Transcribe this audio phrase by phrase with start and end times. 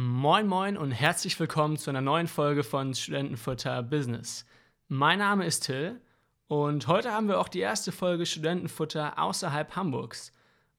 [0.00, 4.46] Moin Moin und herzlich willkommen zu einer neuen Folge von Studentenfutter Business.
[4.86, 6.00] Mein Name ist Till
[6.46, 10.32] und heute haben wir auch die erste Folge Studentenfutter außerhalb Hamburgs.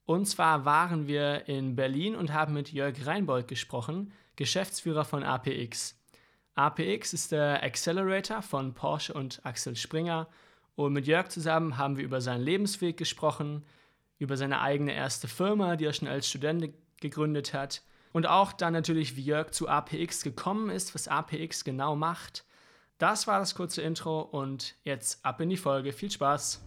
[0.05, 5.99] Und zwar waren wir in Berlin und haben mit Jörg Reinbold gesprochen, Geschäftsführer von APX.
[6.55, 10.29] APX ist der Accelerator von Porsche und Axel Springer
[10.75, 13.65] und mit Jörg zusammen haben wir über seinen Lebensweg gesprochen,
[14.17, 17.81] über seine eigene erste Firma, die er schon als Student gegründet hat
[18.11, 22.45] und auch dann natürlich, wie Jörg zu APX gekommen ist, was APX genau macht.
[22.97, 25.93] Das war das kurze Intro und jetzt ab in die Folge.
[25.93, 26.61] Viel Spaß!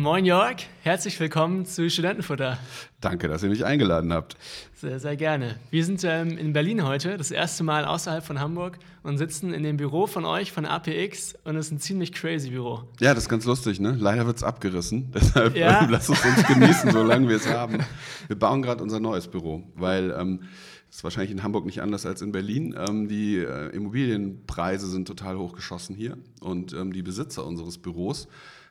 [0.00, 2.56] Moin Jörg, herzlich willkommen zu Studentenfutter.
[3.02, 4.34] Danke, dass ihr mich eingeladen habt.
[4.72, 5.60] Sehr, sehr gerne.
[5.68, 9.62] Wir sind ähm, in Berlin heute, das erste Mal außerhalb von Hamburg und sitzen in
[9.62, 12.84] dem Büro von euch, von APX und es ist ein ziemlich crazy Büro.
[12.98, 13.94] Ja, das ist ganz lustig, ne?
[14.00, 15.84] Leider wird es abgerissen, deshalb ja.
[15.84, 17.80] lasst es uns genießen, solange wir es haben.
[18.26, 20.14] Wir bauen gerade unser neues Büro, weil...
[20.18, 20.40] Ähm,
[20.88, 22.74] das ist wahrscheinlich in Hamburg nicht anders als in Berlin.
[22.76, 28.26] Ähm, die äh, Immobilienpreise sind total hochgeschossen hier und ähm, die Besitzer unseres Büros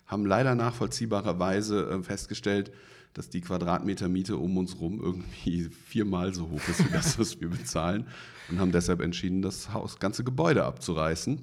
[0.09, 2.71] haben leider nachvollziehbarerweise äh, festgestellt,
[3.13, 7.39] dass die Quadratmeter Miete um uns rum irgendwie viermal so hoch ist wie das, was
[7.39, 8.07] wir bezahlen
[8.49, 11.39] und haben deshalb entschieden, das Haus, ganze Gebäude abzureißen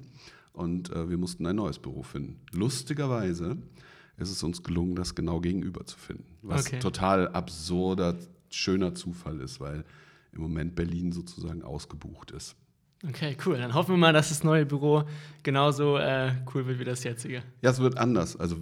[0.53, 2.41] und äh, wir mussten ein neues Büro finden.
[2.51, 3.57] Lustigerweise
[4.17, 6.79] ist es uns gelungen, das genau gegenüber zu finden, was okay.
[6.79, 8.17] total absurder,
[8.49, 9.85] schöner Zufall ist, weil
[10.33, 12.55] im Moment Berlin sozusagen ausgebucht ist.
[13.05, 13.57] Okay, cool.
[13.57, 15.03] Dann hoffen wir mal, dass das neue Büro
[15.43, 17.43] genauso äh, cool wird wie das jetzige.
[17.61, 18.35] Ja, es wird anders.
[18.39, 18.57] Also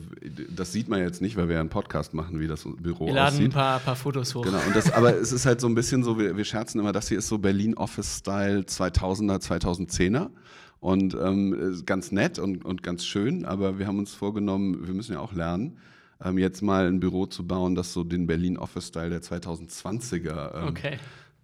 [0.49, 3.35] das sieht man jetzt nicht, weil wir einen Podcast machen, wie das Büro wir laden
[3.35, 3.47] aussieht.
[3.47, 4.43] ein paar, paar Fotos hoch.
[4.43, 4.59] Genau.
[4.67, 7.07] Und das, aber es ist halt so ein bisschen so, wir, wir scherzen immer, das
[7.07, 10.29] hier ist so Berlin Office Style 2000er, 2010er.
[10.81, 15.13] Und ähm, ganz nett und, und ganz schön, aber wir haben uns vorgenommen, wir müssen
[15.13, 15.79] ja auch lernen,
[16.23, 20.61] ähm, jetzt mal ein Büro zu bauen, das so den Berlin Office Style der 2020er
[20.61, 20.99] ähm, okay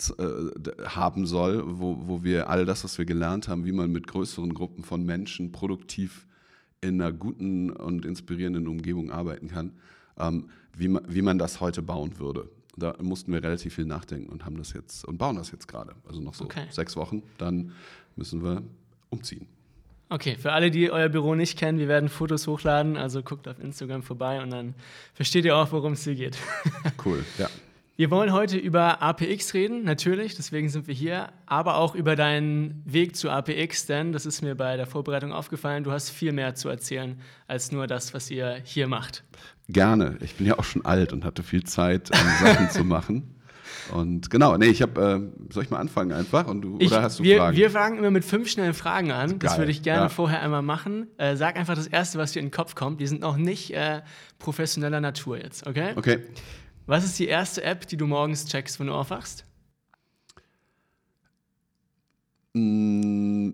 [0.10, 4.08] äh, haben soll, wo, wo wir all das, was wir gelernt haben, wie man mit
[4.08, 6.26] größeren Gruppen von Menschen produktiv
[6.82, 9.74] in einer guten und inspirierenden Umgebung arbeiten kann,
[10.18, 12.50] ähm, wie, man, wie man das heute bauen würde.
[12.78, 15.94] Da mussten wir relativ viel nachdenken und haben das jetzt und bauen das jetzt gerade.
[16.08, 16.66] Also noch so okay.
[16.70, 17.72] sechs Wochen, dann
[18.16, 18.64] müssen wir
[19.10, 19.48] umziehen.
[20.10, 23.60] Okay, für alle, die euer Büro nicht kennen, wir werden Fotos hochladen, also guckt auf
[23.60, 24.74] Instagram vorbei und dann
[25.14, 26.38] versteht ihr auch, worum es hier geht.
[27.06, 27.50] Cool, ja.
[28.02, 32.82] Wir wollen heute über APX reden, natürlich, deswegen sind wir hier, aber auch über deinen
[32.84, 36.56] Weg zu APX, denn das ist mir bei der Vorbereitung aufgefallen, du hast viel mehr
[36.56, 39.24] zu erzählen als nur das, was ihr hier macht.
[39.70, 40.18] Gerne.
[40.22, 43.36] Ich bin ja auch schon alt und hatte viel Zeit, um Sachen zu machen.
[43.94, 46.48] Und genau, nee, ich habe, äh, soll ich mal anfangen einfach?
[46.48, 47.56] Und du, ich, oder hast du wir, Fragen?
[47.56, 49.38] Wir fangen immer mit fünf schnellen Fragen an.
[49.38, 50.10] Das würde ich gerne ja.
[50.10, 51.06] vorher einmal machen.
[51.18, 53.00] Äh, sag einfach das Erste, was dir in den Kopf kommt.
[53.00, 54.02] Die sind noch nicht äh,
[54.40, 55.94] professioneller Natur jetzt, okay?
[55.96, 56.22] Okay.
[56.92, 59.46] Was ist die erste App, die du morgens checkst, wenn du aufwachst?
[62.52, 63.52] Mm,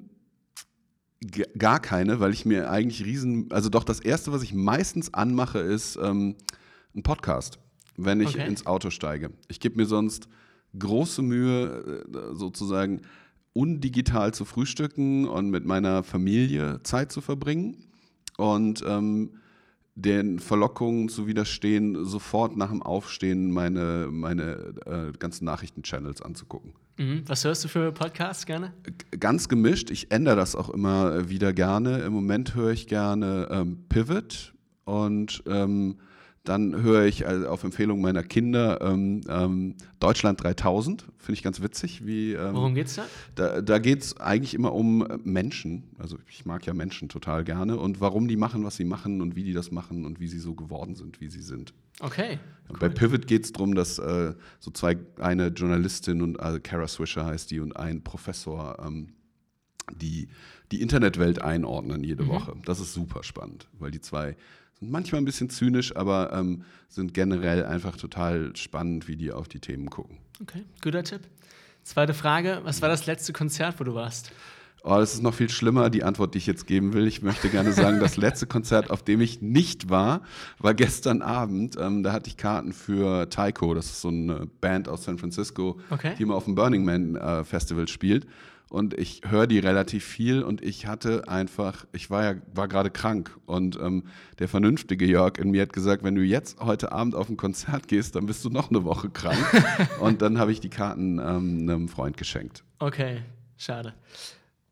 [1.55, 5.59] gar keine, weil ich mir eigentlich riesen, also doch das erste, was ich meistens anmache,
[5.59, 6.33] ist ähm,
[6.95, 7.59] ein Podcast,
[7.95, 8.47] wenn ich okay.
[8.47, 9.29] ins Auto steige.
[9.49, 10.27] Ich gebe mir sonst
[10.79, 13.01] große Mühe, äh, sozusagen
[13.53, 17.85] undigital zu frühstücken und mit meiner Familie Zeit zu verbringen.
[18.35, 19.37] Und ähm,
[19.97, 26.73] den Verlockungen zu widerstehen, sofort nach dem Aufstehen meine, meine äh, ganzen Nachrichten-Channels anzugucken.
[26.97, 27.23] Mhm.
[27.25, 28.73] Was hörst du für Podcasts gerne?
[29.19, 29.89] Ganz gemischt.
[29.89, 31.99] Ich ändere das auch immer wieder gerne.
[31.99, 34.53] Im Moment höre ich gerne ähm, Pivot
[34.85, 35.97] und ähm,
[36.47, 41.05] dann höre ich also auf Empfehlung meiner Kinder ähm, ähm, Deutschland 3000.
[41.17, 42.05] Finde ich ganz witzig.
[42.05, 43.05] Wie, ähm, Worum geht's da?
[43.35, 45.83] Da, da geht es eigentlich immer um Menschen.
[45.97, 49.35] Also ich mag ja Menschen total gerne und warum die machen, was sie machen und
[49.35, 51.73] wie die das machen und wie sie so geworden sind, wie sie sind.
[51.99, 52.39] Okay.
[52.69, 52.77] Cool.
[52.79, 57.25] Bei Pivot geht es darum, dass äh, so zwei, eine Journalistin und also Kara Swisher
[57.25, 59.09] heißt die und ein Professor ähm,
[59.93, 60.27] die
[60.71, 62.29] die Internetwelt einordnen jede mhm.
[62.29, 62.53] Woche.
[62.65, 64.35] Das ist super spannend, weil die zwei
[64.79, 69.47] sind manchmal ein bisschen zynisch, aber ähm, sind generell einfach total spannend, wie die auf
[69.47, 70.17] die Themen gucken.
[70.41, 71.21] Okay, guter Tipp.
[71.83, 74.31] Zweite Frage: Was war das letzte Konzert, wo du warst?
[74.83, 77.07] Oh, das ist noch viel schlimmer, die Antwort, die ich jetzt geben will.
[77.07, 80.21] Ich möchte gerne sagen, das letzte Konzert, auf dem ich nicht war,
[80.59, 81.75] war gestern Abend.
[81.77, 85.79] Ähm, da hatte ich Karten für Taiko, das ist so eine Band aus San Francisco,
[85.89, 86.13] okay.
[86.17, 88.27] die immer auf dem Burning Man äh, Festival spielt
[88.69, 92.89] und ich höre die relativ viel und ich hatte einfach, ich war ja war gerade
[92.89, 94.03] krank und ähm,
[94.39, 97.87] der vernünftige Jörg in mir hat gesagt, wenn du jetzt heute Abend auf ein Konzert
[97.87, 99.37] gehst, dann bist du noch eine Woche krank
[99.99, 102.63] und dann habe ich die Karten ähm, einem Freund geschenkt.
[102.79, 103.21] Okay,
[103.57, 103.93] schade.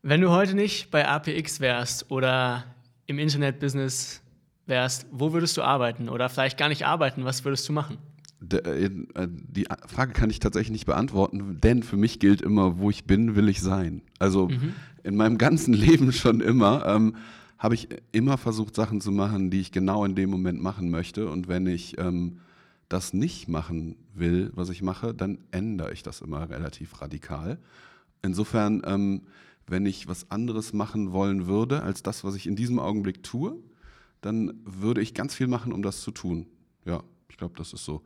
[0.01, 2.63] Wenn du heute nicht bei APX wärst oder
[3.07, 4.21] im Internetbusiness
[4.65, 6.09] wärst, wo würdest du arbeiten?
[6.09, 7.97] Oder vielleicht gar nicht arbeiten, was würdest du machen?
[8.41, 8.89] Äh,
[9.27, 13.35] die Frage kann ich tatsächlich nicht beantworten, denn für mich gilt immer, wo ich bin,
[13.35, 14.01] will ich sein.
[14.19, 14.73] Also mhm.
[15.03, 17.15] in meinem ganzen Leben schon immer ähm,
[17.57, 21.29] habe ich immer versucht, Sachen zu machen, die ich genau in dem Moment machen möchte.
[21.29, 22.39] Und wenn ich ähm,
[22.89, 27.57] das nicht machen will, was ich mache, dann ändere ich das immer relativ radikal.
[28.21, 29.21] Insofern, ähm,
[29.67, 33.57] wenn ich was anderes machen wollen würde als das, was ich in diesem Augenblick tue,
[34.21, 36.47] dann würde ich ganz viel machen, um das zu tun.
[36.85, 38.03] Ja, ich glaube, das ist so.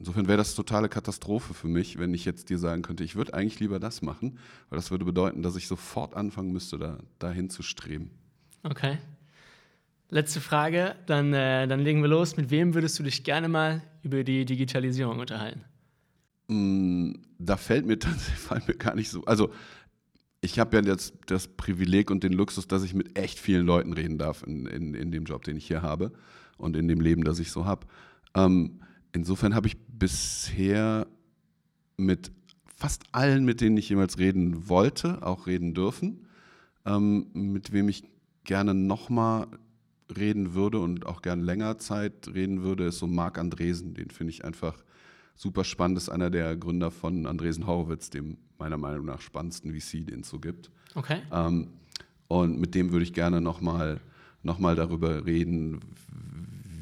[0.00, 3.34] Insofern wäre das totale Katastrophe für mich, wenn ich jetzt dir sagen könnte, ich würde
[3.34, 4.38] eigentlich lieber das machen,
[4.70, 8.10] weil das würde bedeuten, dass ich sofort anfangen müsste, da, dahin zu streben.
[8.62, 8.96] Okay.
[10.08, 12.38] Letzte Frage, dann, äh, dann legen wir los.
[12.38, 15.64] Mit wem würdest du dich gerne mal über die Digitalisierung unterhalten?
[16.48, 19.22] Mm, da fällt mir tatsächlich mir gar nicht so.
[19.26, 19.52] Also,
[20.40, 23.92] ich habe ja jetzt das Privileg und den Luxus, dass ich mit echt vielen Leuten
[23.92, 26.10] reden darf in, in, in dem Job, den ich hier habe
[26.56, 27.86] und in dem Leben, das ich so habe.
[28.34, 28.80] Ähm,
[29.12, 31.06] insofern habe ich bisher
[31.96, 32.30] mit
[32.76, 36.26] fast allen, mit denen ich jemals reden wollte, auch reden dürfen.
[36.86, 38.04] Ähm, mit wem ich
[38.44, 39.46] gerne nochmal
[40.16, 43.94] reden würde und auch gerne länger Zeit reden würde, ist so Marc Andresen.
[43.94, 44.82] Den finde ich einfach
[45.36, 45.98] super spannend.
[45.98, 50.20] Das ist einer der Gründer von Andresen Horowitz, dem meiner Meinung nach spannendsten VC, den
[50.20, 50.70] es so gibt.
[50.94, 51.20] Okay.
[51.32, 51.68] Ähm,
[52.28, 54.00] und mit dem würde ich gerne nochmal
[54.42, 55.80] noch mal darüber reden,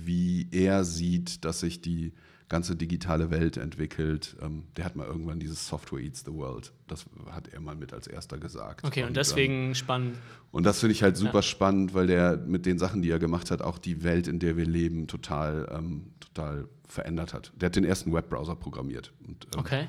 [0.09, 2.15] wie er sieht, dass sich die
[2.49, 4.37] ganze digitale Welt entwickelt.
[4.41, 6.73] Ähm, der hat mal irgendwann dieses Software Eats the World.
[6.87, 8.87] Das hat er mal mit als erster gesagt.
[8.87, 10.17] Okay, und, und deswegen ähm, spannend.
[10.51, 11.43] Und das finde ich halt super ja.
[11.43, 14.57] spannend, weil der mit den Sachen, die er gemacht hat, auch die Welt, in der
[14.57, 17.53] wir leben, total, ähm, total verändert hat.
[17.55, 19.13] Der hat den ersten Webbrowser programmiert.
[19.27, 19.89] Und, ähm, okay.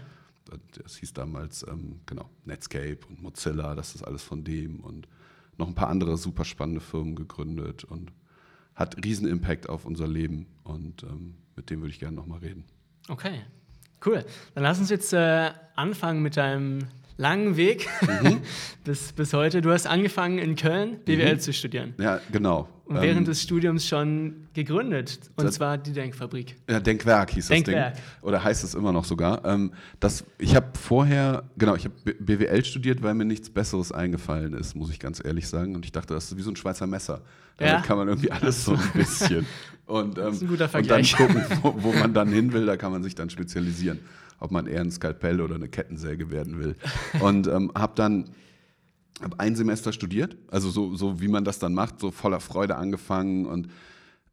[0.83, 5.07] Das hieß damals, ähm, genau, Netscape und Mozilla, das ist alles von dem und
[5.57, 8.11] noch ein paar andere super spannende Firmen gegründet und
[8.79, 12.63] hat riesen Impact auf unser Leben und ähm, mit dem würde ich gerne nochmal reden.
[13.09, 13.41] Okay,
[14.05, 14.25] cool.
[14.55, 16.79] Dann lass uns jetzt äh, anfangen mit deinem
[17.19, 18.39] langen Weg mhm.
[18.85, 19.61] bis, bis heute.
[19.61, 21.39] Du hast angefangen in Köln BWL mhm.
[21.39, 21.93] zu studieren.
[21.99, 22.69] Ja, genau.
[22.85, 26.55] Und während ähm, des Studiums schon gegründet, und das, zwar die Denkfabrik.
[26.67, 27.93] Ja, Denkwerk hieß Denkwerk.
[27.93, 28.11] das Ding.
[28.23, 29.45] Oder heißt es immer noch sogar.
[29.45, 34.53] Ähm, das, ich habe vorher, genau, ich habe BWL studiert, weil mir nichts Besseres eingefallen
[34.53, 35.75] ist, muss ich ganz ehrlich sagen.
[35.75, 37.21] Und ich dachte, das ist wie so ein Schweizer Messer.
[37.57, 37.81] Damit ja.
[37.81, 39.45] kann man irgendwie alles so ein bisschen.
[39.85, 41.19] Und, ähm, das ist ein guter Vergleich.
[41.19, 43.99] Und dann gucken, wo, wo man dann hin will, da kann man sich dann spezialisieren.
[44.39, 46.75] Ob man eher ein Skalpell oder eine Kettensäge werden will.
[47.19, 48.29] Und ähm, habe dann
[49.21, 52.77] habe ein Semester studiert, also so, so wie man das dann macht, so voller Freude
[52.77, 53.45] angefangen.
[53.45, 53.69] Und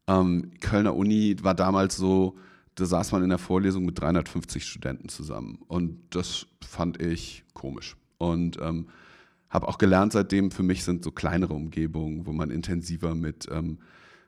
[0.07, 2.37] ähm, Kölner Uni war damals so,
[2.75, 5.59] da saß man in der Vorlesung mit 350 Studenten zusammen.
[5.67, 7.97] Und das fand ich komisch.
[8.17, 8.87] Und ähm,
[9.49, 13.79] habe auch gelernt seitdem, für mich sind so kleinere Umgebungen, wo man intensiver mit, ähm,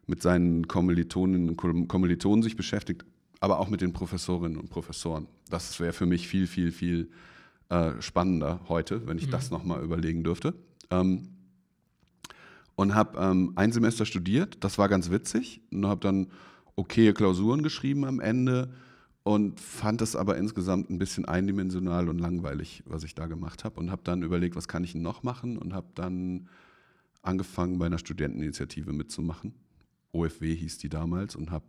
[0.08, 3.06] mit seinen Kommilitoninnen und Kommilitonen sich beschäftigt,
[3.40, 5.28] aber auch mit den Professorinnen und Professoren.
[5.50, 7.10] Das wäre für mich viel, viel, viel
[7.70, 9.32] äh, spannender heute, wenn ich mhm.
[9.32, 10.54] das nochmal überlegen dürfte.
[10.90, 11.30] Ähm,
[12.76, 16.28] und habe ähm, ein Semester studiert, das war ganz witzig und habe dann
[16.76, 18.74] okaye Klausuren geschrieben am Ende
[19.24, 23.80] und fand es aber insgesamt ein bisschen eindimensional und langweilig, was ich da gemacht habe
[23.80, 26.48] und habe dann überlegt, was kann ich noch machen und habe dann
[27.22, 29.54] angefangen bei einer Studenteninitiative mitzumachen.
[30.14, 31.66] OFW hieß die damals und habe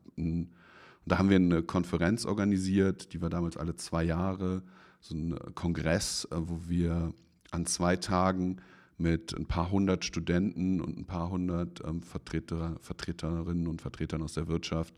[1.07, 4.63] da haben wir eine Konferenz organisiert, die war damals alle zwei Jahre
[5.01, 7.13] so ein Kongress, äh, wo wir
[7.51, 8.59] an zwei Tagen
[8.99, 14.35] mit ein paar hundert Studenten und ein paar hundert ähm, Vertreter, Vertreterinnen und Vertretern aus
[14.35, 14.95] der Wirtschaft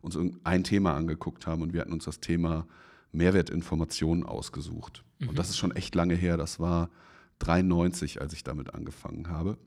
[0.00, 2.66] uns ein Thema angeguckt haben und wir hatten uns das Thema
[3.12, 5.04] Mehrwertinformation ausgesucht.
[5.18, 5.30] Mhm.
[5.30, 6.36] Und das ist schon echt lange her.
[6.36, 6.90] Das war
[7.38, 9.58] 93, als ich damit angefangen habe.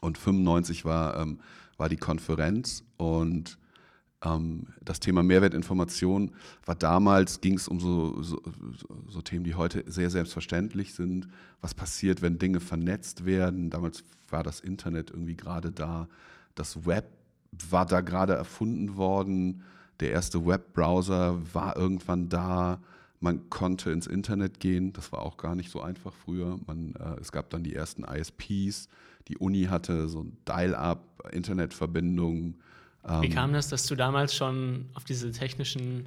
[0.00, 1.40] Und 95 war, ähm,
[1.76, 3.58] war die Konferenz und
[4.24, 6.30] das Thema Mehrwertinformation
[6.64, 8.40] war damals, ging es um so, so,
[9.08, 11.26] so, Themen, die heute sehr selbstverständlich sind.
[11.60, 13.68] Was passiert, wenn Dinge vernetzt werden?
[13.68, 16.08] Damals war das Internet irgendwie gerade da.
[16.54, 17.10] Das Web
[17.70, 19.64] war da gerade erfunden worden.
[19.98, 22.80] Der erste Webbrowser war irgendwann da.
[23.18, 24.92] Man konnte ins Internet gehen.
[24.92, 26.60] Das war auch gar nicht so einfach früher.
[26.68, 28.88] Man, äh, es gab dann die ersten ISPs.
[29.26, 32.54] Die Uni hatte so ein Dial-up-Internetverbindung
[33.04, 36.06] wie ähm, kam das, dass du damals schon auf diese technischen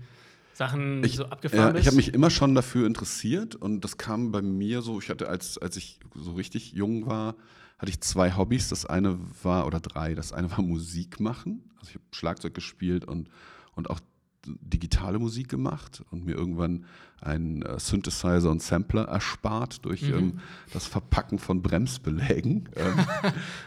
[0.53, 1.81] Sachen ich, so abgefahren ja, bist?
[1.81, 5.27] Ich habe mich immer schon dafür interessiert und das kam bei mir so, ich hatte,
[5.27, 7.35] als, als ich so richtig jung war,
[7.77, 8.69] hatte ich zwei Hobbys.
[8.69, 11.69] Das eine war, oder drei, das eine war Musik machen.
[11.79, 13.29] Also ich habe Schlagzeug gespielt und,
[13.73, 13.99] und auch
[14.45, 16.85] digitale Musik gemacht und mir irgendwann
[17.21, 20.13] einen äh, Synthesizer und Sampler erspart durch mhm.
[20.13, 20.39] ähm,
[20.73, 22.69] das Verpacken von Bremsbelägen.
[22.77, 23.05] Ähm,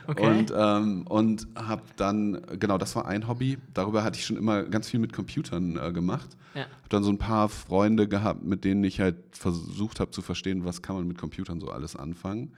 [0.07, 0.27] okay.
[0.27, 3.59] Und, ähm, und habe dann, genau, das war ein Hobby.
[3.75, 6.37] Darüber hatte ich schon immer ganz viel mit Computern äh, gemacht.
[6.55, 6.63] Ja.
[6.63, 10.65] Habe dann so ein paar Freunde gehabt, mit denen ich halt versucht habe zu verstehen,
[10.65, 12.53] was kann man mit Computern so alles anfangen.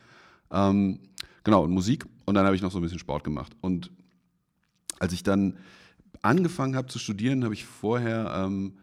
[0.50, 0.98] Ähm,
[1.44, 2.06] genau, und Musik.
[2.24, 3.52] Und dann habe ich noch so ein bisschen Sport gemacht.
[3.60, 3.90] Und
[4.98, 5.56] als ich dann
[6.22, 8.74] angefangen habe zu studieren, habe ich vorher ähm,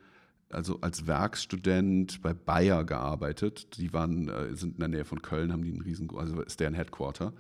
[0.50, 3.78] also als Werkstudent bei Bayer gearbeitet.
[3.78, 6.60] Die waren, äh, sind in der Nähe von Köln, haben die einen riesen, also ist
[6.60, 7.34] deren Headquarter.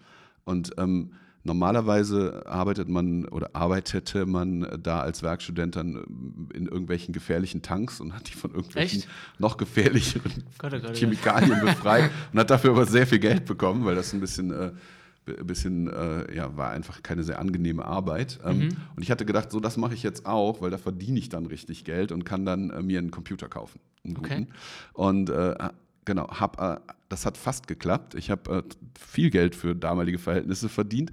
[0.44, 1.12] Und ähm,
[1.44, 8.14] normalerweise arbeitet man oder arbeitete man da als Werkstudent dann in irgendwelchen gefährlichen Tanks und
[8.14, 9.10] hat die von irgendwelchen Echt?
[9.40, 13.86] noch gefährlicheren Gott, oh Gott, Chemikalien befreit und hat dafür aber sehr viel Geld bekommen,
[13.86, 14.72] weil das ein bisschen äh,
[15.34, 18.40] bisschen, äh, ja, war einfach keine sehr angenehme Arbeit.
[18.46, 18.70] Ähm, mhm.
[18.96, 21.46] Und ich hatte gedacht, so, das mache ich jetzt auch, weil da verdiene ich dann
[21.46, 23.80] richtig Geld und kann dann äh, mir einen Computer kaufen.
[24.06, 24.48] Einen okay.
[24.94, 25.56] Und äh,
[26.06, 26.80] genau, hab, äh,
[27.10, 28.16] das hat fast geklappt.
[28.16, 28.64] Ich habe äh,
[29.00, 31.12] viel Geld für damalige Verhältnisse verdient,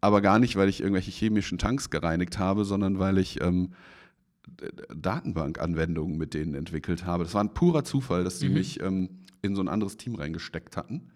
[0.00, 3.72] aber gar nicht, weil ich irgendwelche chemischen Tanks gereinigt habe, sondern weil ich ähm,
[4.94, 7.24] Datenbankanwendungen mit denen entwickelt habe.
[7.24, 8.54] Das war ein purer Zufall, dass sie mhm.
[8.54, 9.08] mich ähm,
[9.42, 11.10] in so ein anderes Team reingesteckt hatten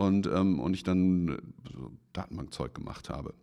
[0.00, 3.34] und, ähm, und ich dann so Datenbankzeug gemacht habe.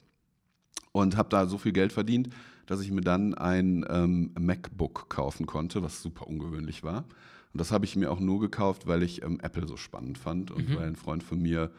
[0.91, 2.29] Und habe da so viel Geld verdient,
[2.65, 7.05] dass ich mir dann ein ähm, MacBook kaufen konnte, was super ungewöhnlich war.
[7.53, 10.49] Und das habe ich mir auch nur gekauft, weil ich ähm, Apple so spannend fand
[10.49, 10.75] und mhm.
[10.77, 11.71] weil ein Freund von mir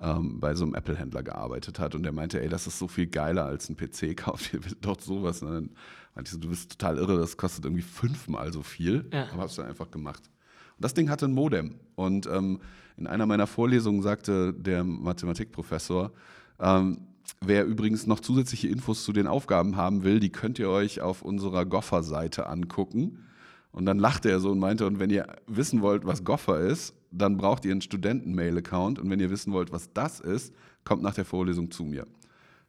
[0.00, 3.08] ähm, bei so einem Apple-Händler gearbeitet hat und der meinte, ey, das ist so viel
[3.08, 5.42] geiler als ein PC, kauft ihr doch sowas.
[5.42, 5.70] Und dann
[6.14, 9.08] meinte ich so, du bist total irre, das kostet irgendwie fünfmal so viel.
[9.12, 9.32] Ja.
[9.32, 10.30] Aber hast du einfach gemacht.
[10.76, 11.76] Und das Ding hatte ein Modem.
[11.94, 12.60] Und ähm,
[12.96, 16.12] in einer meiner Vorlesungen sagte der Mathematikprofessor,
[16.60, 16.98] ähm,
[17.40, 21.22] wer übrigens noch zusätzliche Infos zu den Aufgaben haben will, die könnt ihr euch auf
[21.22, 23.24] unserer Goffer-Seite angucken.
[23.72, 26.94] Und dann lachte er so und meinte, und wenn ihr wissen wollt, was Goffer ist,
[27.10, 28.98] dann braucht ihr einen Studenten-Mail-Account.
[28.98, 30.54] Und wenn ihr wissen wollt, was das ist,
[30.84, 32.06] kommt nach der Vorlesung zu mir.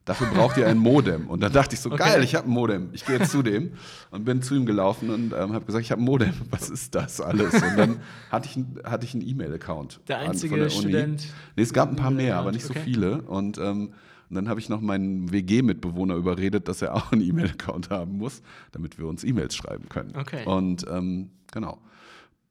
[0.07, 1.27] Dafür braucht ihr ein Modem.
[1.27, 1.97] Und dann dachte ich so, okay.
[1.97, 2.89] geil, ich habe ein Modem.
[2.93, 3.73] Ich gehe jetzt zu dem
[4.09, 6.33] und bin zu ihm gelaufen und ähm, habe gesagt, ich habe ein Modem.
[6.49, 7.53] Was ist das alles?
[7.53, 7.99] Und dann
[8.31, 9.99] hatte ich, hatte ich einen E-Mail-Account.
[10.07, 11.27] Der einzige an, der Student?
[11.57, 12.83] Nee, es gab ein paar mehr, aber nicht so okay.
[12.85, 13.21] viele.
[13.23, 13.91] Und, ähm,
[14.29, 18.41] und dann habe ich noch meinen WG-Mitbewohner überredet, dass er auch einen E-Mail-Account haben muss,
[18.71, 20.13] damit wir uns E-Mails schreiben können.
[20.15, 20.45] Okay.
[20.45, 21.79] Und ähm, genau.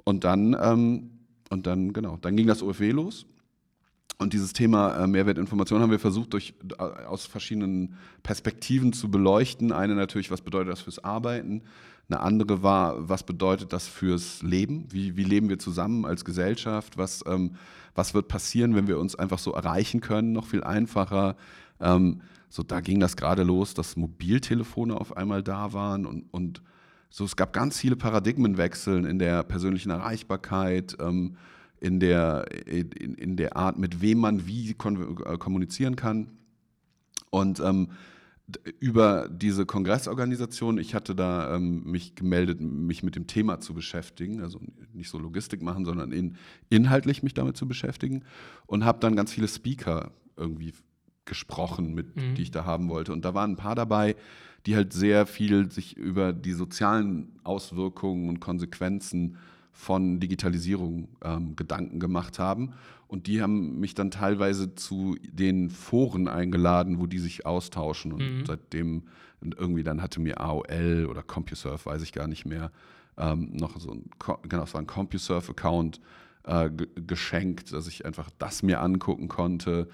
[0.04, 1.10] Und dann, ähm,
[1.48, 3.24] und dann, genau, dann ging das OFW los.
[4.18, 9.72] Und dieses Thema äh, Mehrwertinformation haben wir versucht, durch, äh, aus verschiedenen Perspektiven zu beleuchten.
[9.72, 11.62] Eine natürlich, was bedeutet das fürs Arbeiten?
[12.08, 14.86] Eine andere war, was bedeutet das fürs Leben?
[14.90, 16.96] Wie, wie leben wir zusammen als Gesellschaft?
[16.96, 17.56] Was, ähm,
[17.94, 20.32] was wird passieren, wenn wir uns einfach so erreichen können?
[20.32, 21.36] Noch viel einfacher.
[21.80, 26.62] Ähm, so, da ging das gerade los, dass Mobiltelefone auf einmal da waren und, und
[27.10, 30.96] so, es gab ganz viele Paradigmenwechseln in der persönlichen Erreichbarkeit.
[31.00, 31.36] Ähm,
[31.80, 36.28] in der, in, in der Art, mit wem man wie äh, kommunizieren kann.
[37.30, 37.88] Und ähm,
[38.78, 44.40] über diese Kongressorganisation, ich hatte da ähm, mich gemeldet, mich mit dem Thema zu beschäftigen,
[44.40, 44.60] also
[44.92, 46.36] nicht so Logistik machen, sondern in,
[46.70, 48.22] inhaltlich mich damit zu beschäftigen
[48.66, 50.72] und habe dann ganz viele Speaker irgendwie
[51.24, 52.36] gesprochen, mit, mhm.
[52.36, 53.12] die ich da haben wollte.
[53.12, 54.14] Und da waren ein paar dabei,
[54.64, 59.36] die halt sehr viel sich über die sozialen Auswirkungen und Konsequenzen
[59.76, 62.72] von Digitalisierung ähm, Gedanken gemacht haben.
[63.08, 68.12] Und die haben mich dann teilweise zu den Foren eingeladen, wo die sich austauschen.
[68.12, 68.46] Und mhm.
[68.46, 69.02] seitdem
[69.42, 72.72] irgendwie dann hatte mir AOL oder CompuServe, weiß ich gar nicht mehr,
[73.18, 74.08] ähm, noch so ein,
[74.48, 76.00] genau, war ein CompuServe-Account
[76.44, 76.70] äh,
[77.06, 79.88] geschenkt, dass ich einfach das mir angucken konnte.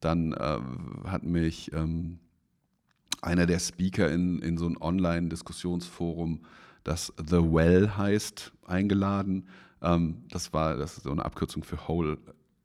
[0.00, 0.58] Dann äh,
[1.04, 2.18] hat mich ähm,
[3.22, 6.40] einer der Speaker in, in so ein Online-Diskussionsforum
[6.88, 9.46] das The Well heißt, eingeladen.
[9.82, 12.18] Ähm, das war das ist so eine Abkürzung für Whole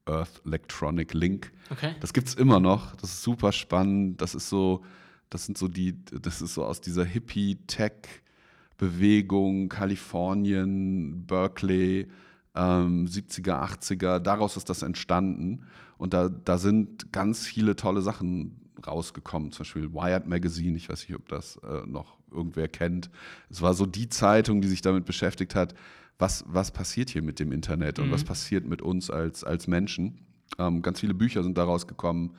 [0.05, 1.51] Earth Electronic Link.
[1.69, 1.93] Okay.
[1.99, 2.95] Das gibt es immer noch.
[2.95, 4.21] Das ist super spannend.
[4.21, 4.85] Das ist so,
[5.29, 12.07] das sind so die, das ist so aus dieser Hippie-Tech-Bewegung, Kalifornien, Berkeley,
[12.55, 14.19] ähm, 70er, 80er.
[14.19, 15.65] Daraus ist das entstanden.
[15.97, 21.07] Und da, da sind ganz viele tolle Sachen rausgekommen, zum Beispiel Wired Magazine, ich weiß
[21.07, 23.09] nicht, ob das äh, noch irgendwer kennt.
[23.49, 25.73] Es war so die Zeitung, die sich damit beschäftigt hat,
[26.19, 28.11] was, was passiert hier mit dem Internet und mhm.
[28.11, 30.19] was passiert mit uns als, als Menschen.
[30.59, 32.35] Ähm, ganz viele Bücher sind daraus gekommen.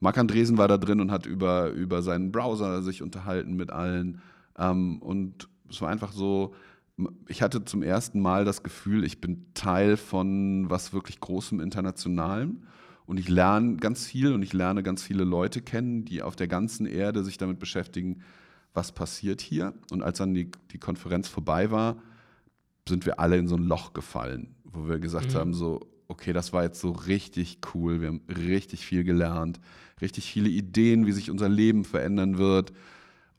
[0.00, 4.20] Marc Andresen war da drin und hat über, über seinen Browser sich unterhalten mit allen.
[4.56, 6.54] Ähm, und es war einfach so,
[7.26, 12.62] ich hatte zum ersten Mal das Gefühl, ich bin Teil von was wirklich Großem Internationalem.
[13.06, 16.46] Und ich lerne ganz viel und ich lerne ganz viele Leute kennen, die auf der
[16.46, 18.20] ganzen Erde sich damit beschäftigen,
[18.74, 19.74] was passiert hier?
[19.90, 21.96] Und als dann die, die Konferenz vorbei war,
[22.88, 25.38] sind wir alle in so ein Loch gefallen, wo wir gesagt mhm.
[25.38, 29.60] haben, so, okay, das war jetzt so richtig cool, wir haben richtig viel gelernt,
[30.00, 32.72] richtig viele Ideen, wie sich unser Leben verändern wird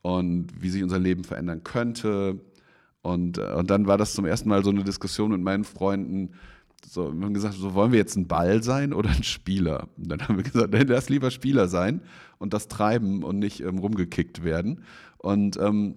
[0.02, 2.40] und wie sich unser Leben verändern könnte.
[3.02, 6.32] Und, äh, und dann war das zum ersten Mal so eine Diskussion mit meinen Freunden.
[6.86, 9.88] So, wir haben gesagt, so wollen wir jetzt ein Ball sein oder ein Spieler?
[9.98, 12.02] Und dann haben wir gesagt, nee, lass lieber Spieler sein
[12.38, 14.84] und das treiben und nicht ähm, rumgekickt werden.
[15.18, 15.96] Und, ähm,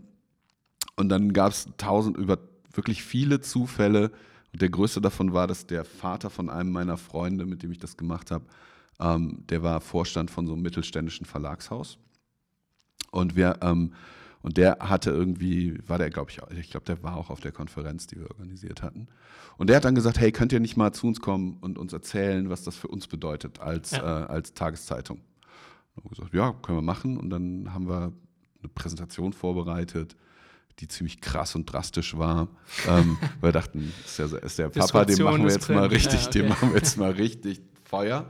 [0.96, 2.38] und dann gab es tausend über
[2.72, 4.10] wirklich viele Zufälle.
[4.52, 7.78] Und der größte davon war, dass der Vater von einem meiner Freunde, mit dem ich
[7.78, 8.44] das gemacht habe,
[9.00, 11.98] ähm, der war Vorstand von so einem mittelständischen Verlagshaus.
[13.10, 13.92] Und wir, ähm,
[14.42, 17.52] und der hatte irgendwie, war der, glaube ich, ich glaube, der war auch auf der
[17.52, 19.06] Konferenz, die wir organisiert hatten.
[19.56, 21.92] Und der hat dann gesagt, hey, könnt ihr nicht mal zu uns kommen und uns
[21.92, 24.24] erzählen, was das für uns bedeutet als, ja.
[24.24, 25.20] äh, als Tageszeitung?
[25.94, 27.16] Und wir gesagt, ja, können wir machen.
[27.16, 28.12] Und dann haben wir
[28.62, 30.16] eine Präsentation vorbereitet,
[30.78, 32.48] die ziemlich krass und drastisch war.
[32.88, 35.76] ähm, wir dachten, ist der, ist der Papa, den machen wir jetzt drin.
[35.76, 36.38] mal richtig, ja, okay.
[36.40, 38.26] den machen wir jetzt mal richtig Feuer.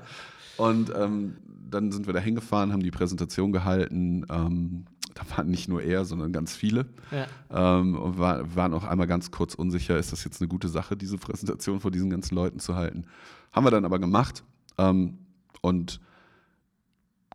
[0.56, 1.36] Und ähm,
[1.70, 4.26] dann sind wir da hingefahren, haben die Präsentation gehalten.
[4.28, 6.86] Ähm, da waren nicht nur er, sondern ganz viele.
[7.10, 7.78] Ja.
[7.78, 10.96] Ähm, und war, waren auch einmal ganz kurz unsicher, ist das jetzt eine gute Sache,
[10.96, 13.04] diese Präsentation vor diesen ganzen Leuten zu halten.
[13.52, 14.44] Haben wir dann aber gemacht.
[14.78, 15.18] Ähm,
[15.60, 16.00] und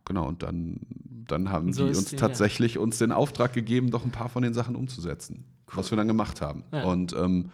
[0.05, 0.79] genau, und dann,
[1.27, 2.81] dann haben so die uns die, tatsächlich ja.
[2.81, 5.77] uns den Auftrag gegeben, doch ein paar von den Sachen umzusetzen, cool.
[5.77, 6.63] was wir dann gemacht haben.
[6.72, 6.84] Ja.
[6.84, 7.51] Und, ähm,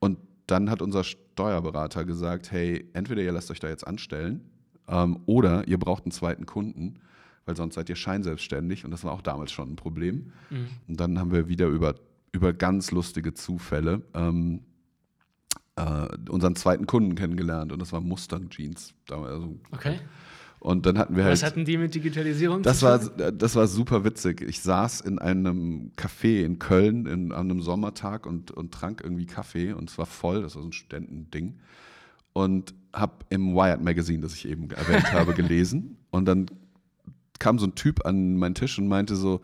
[0.00, 4.42] und dann hat unser Steuerberater gesagt, hey, entweder ihr lasst euch da jetzt anstellen
[4.88, 6.98] ähm, oder ihr braucht einen zweiten Kunden,
[7.44, 10.32] weil sonst seid ihr scheinselbstständig und das war auch damals schon ein Problem.
[10.50, 10.68] Mhm.
[10.88, 11.94] Und dann haben wir wieder über,
[12.32, 14.60] über ganz lustige Zufälle ähm,
[15.76, 18.94] äh, unseren zweiten Kunden kennengelernt und das war Mustang Jeans.
[19.10, 19.98] Also, okay.
[20.62, 21.32] Und dann hatten wir halt.
[21.32, 24.42] Was hatten die mit Digitalisierung das war, das war super witzig.
[24.42, 29.26] Ich saß in einem Café in Köln in, an einem Sommertag und, und trank irgendwie
[29.26, 31.58] Kaffee und es war voll, das war so ein Studentending.
[32.32, 35.96] Und habe im Wired Magazine, das ich eben erwähnt habe, gelesen.
[36.10, 36.46] Und dann
[37.42, 39.40] kam so ein Typ an meinen Tisch und meinte so,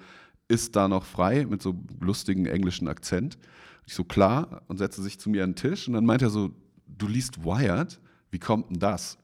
[0.46, 3.38] ist da noch frei mit so lustigem englischen Akzent?
[3.86, 6.30] Ich so, klar, und setzte sich zu mir an den Tisch und dann meinte er
[6.30, 6.52] so,
[6.86, 8.00] du liest Wired?
[8.30, 9.18] Wie kommt denn das?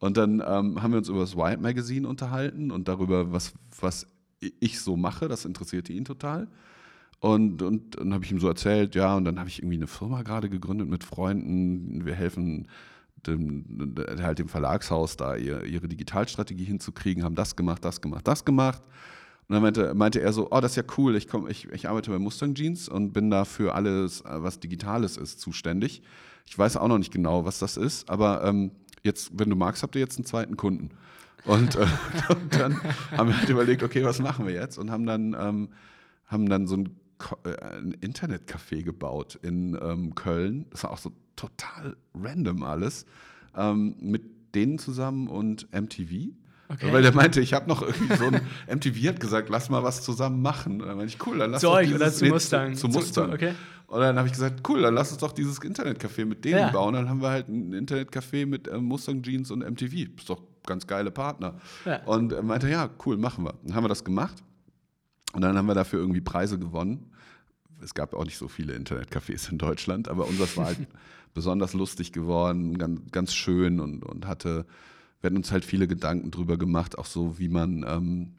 [0.00, 4.08] Und dann ähm, haben wir uns über das Wired Magazine unterhalten und darüber, was, was
[4.40, 5.28] ich so mache.
[5.28, 6.48] Das interessierte ihn total.
[7.20, 9.86] Und, und dann habe ich ihm so erzählt, ja, und dann habe ich irgendwie eine
[9.86, 12.04] Firma gerade gegründet mit Freunden.
[12.04, 12.66] Wir helfen
[13.26, 18.44] dem, halt dem Verlagshaus da ihre, ihre Digitalstrategie hinzukriegen, haben das gemacht, das gemacht, das
[18.44, 18.82] gemacht.
[19.48, 21.88] Und dann meinte, meinte er so, oh, das ist ja cool, ich, komm, ich, ich
[21.88, 26.02] arbeite bei Mustang Jeans und bin da für alles, was Digitales ist, zuständig.
[26.46, 28.70] Ich weiß auch noch nicht genau, was das ist, aber ähm,
[29.04, 30.90] jetzt, wenn du magst, habt ihr jetzt einen zweiten Kunden.
[31.44, 31.86] Und, äh,
[32.28, 32.80] und dann
[33.16, 34.78] haben wir halt überlegt, okay, was machen wir jetzt?
[34.78, 35.68] Und haben dann, ähm,
[36.26, 36.90] haben dann so ein,
[37.44, 40.66] ein Internetcafé gebaut in ähm, Köln.
[40.70, 43.06] Das war auch so total random alles.
[43.56, 44.22] Ähm, mit
[44.54, 46.32] denen zusammen und MTV.
[46.70, 46.92] Okay.
[46.92, 48.42] Weil der meinte, ich habe noch irgendwie so ein
[48.76, 50.82] MTV hat gesagt, lass mal was zusammen machen.
[50.82, 52.74] Und dann meinte ich, cool, dann lass zu euch oder zu Mustang.
[52.74, 53.28] Zu, zu Mustang.
[53.28, 53.52] Zu, okay.
[53.86, 56.70] Und dann habe ich gesagt, cool, dann lass uns doch dieses Internetcafé mit denen ja.
[56.70, 56.92] bauen.
[56.92, 60.14] Dann haben wir halt ein Internetcafé mit äh, Mustang Jeans und MTV.
[60.18, 61.54] Ist doch ganz geile Partner.
[61.86, 62.02] Ja.
[62.04, 63.54] Und er meinte, ja, cool, machen wir.
[63.64, 64.44] Dann haben wir das gemacht.
[65.32, 67.10] Und dann haben wir dafür irgendwie Preise gewonnen.
[67.80, 70.78] Es gab auch nicht so viele Internetcafés in Deutschland, aber unseres war halt
[71.34, 74.66] besonders lustig geworden, ganz, ganz schön und, und hatte,
[75.20, 78.32] wir hatten uns halt viele Gedanken drüber gemacht, auch so, wie man, ähm,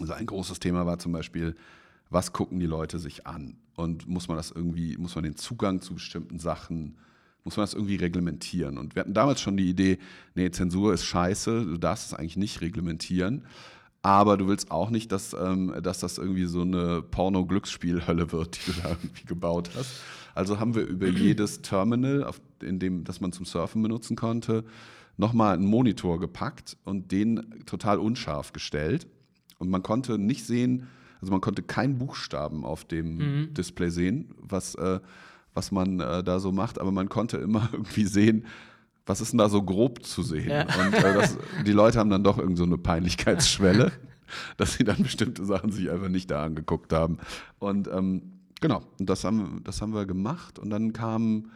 [0.00, 1.56] also ein großes Thema war zum Beispiel,
[2.10, 3.56] was gucken die Leute sich an?
[3.74, 6.96] Und muss man das irgendwie, muss man den Zugang zu bestimmten Sachen,
[7.44, 8.78] muss man das irgendwie reglementieren?
[8.78, 9.98] Und wir hatten damals schon die Idee,
[10.34, 13.44] nee, Zensur ist scheiße, du darfst es eigentlich nicht reglementieren.
[14.02, 18.72] Aber du willst auch nicht, dass, ähm, dass das irgendwie so eine Porno-Glücksspielhölle wird, die
[18.72, 20.00] du da irgendwie gebaut hast.
[20.34, 24.64] Also haben wir über jedes Terminal, auf, in dem, das man zum Surfen benutzen konnte,
[25.16, 29.08] nochmal einen Monitor gepackt und den total unscharf gestellt.
[29.58, 30.86] Und man konnte nicht sehen,
[31.20, 33.54] also man konnte keinen Buchstaben auf dem mhm.
[33.54, 35.00] Display sehen, was, äh,
[35.54, 38.46] was man äh, da so macht, aber man konnte immer irgendwie sehen,
[39.08, 40.50] was ist denn da so grob zu sehen?
[40.50, 40.62] Ja.
[40.62, 43.90] Und äh, das, die Leute haben dann doch irgend so eine Peinlichkeitsschwelle,
[44.56, 47.18] dass sie dann bestimmte Sachen sich einfach nicht da angeguckt haben.
[47.58, 51.50] Und ähm, genau, und das haben, das haben wir gemacht und dann kamen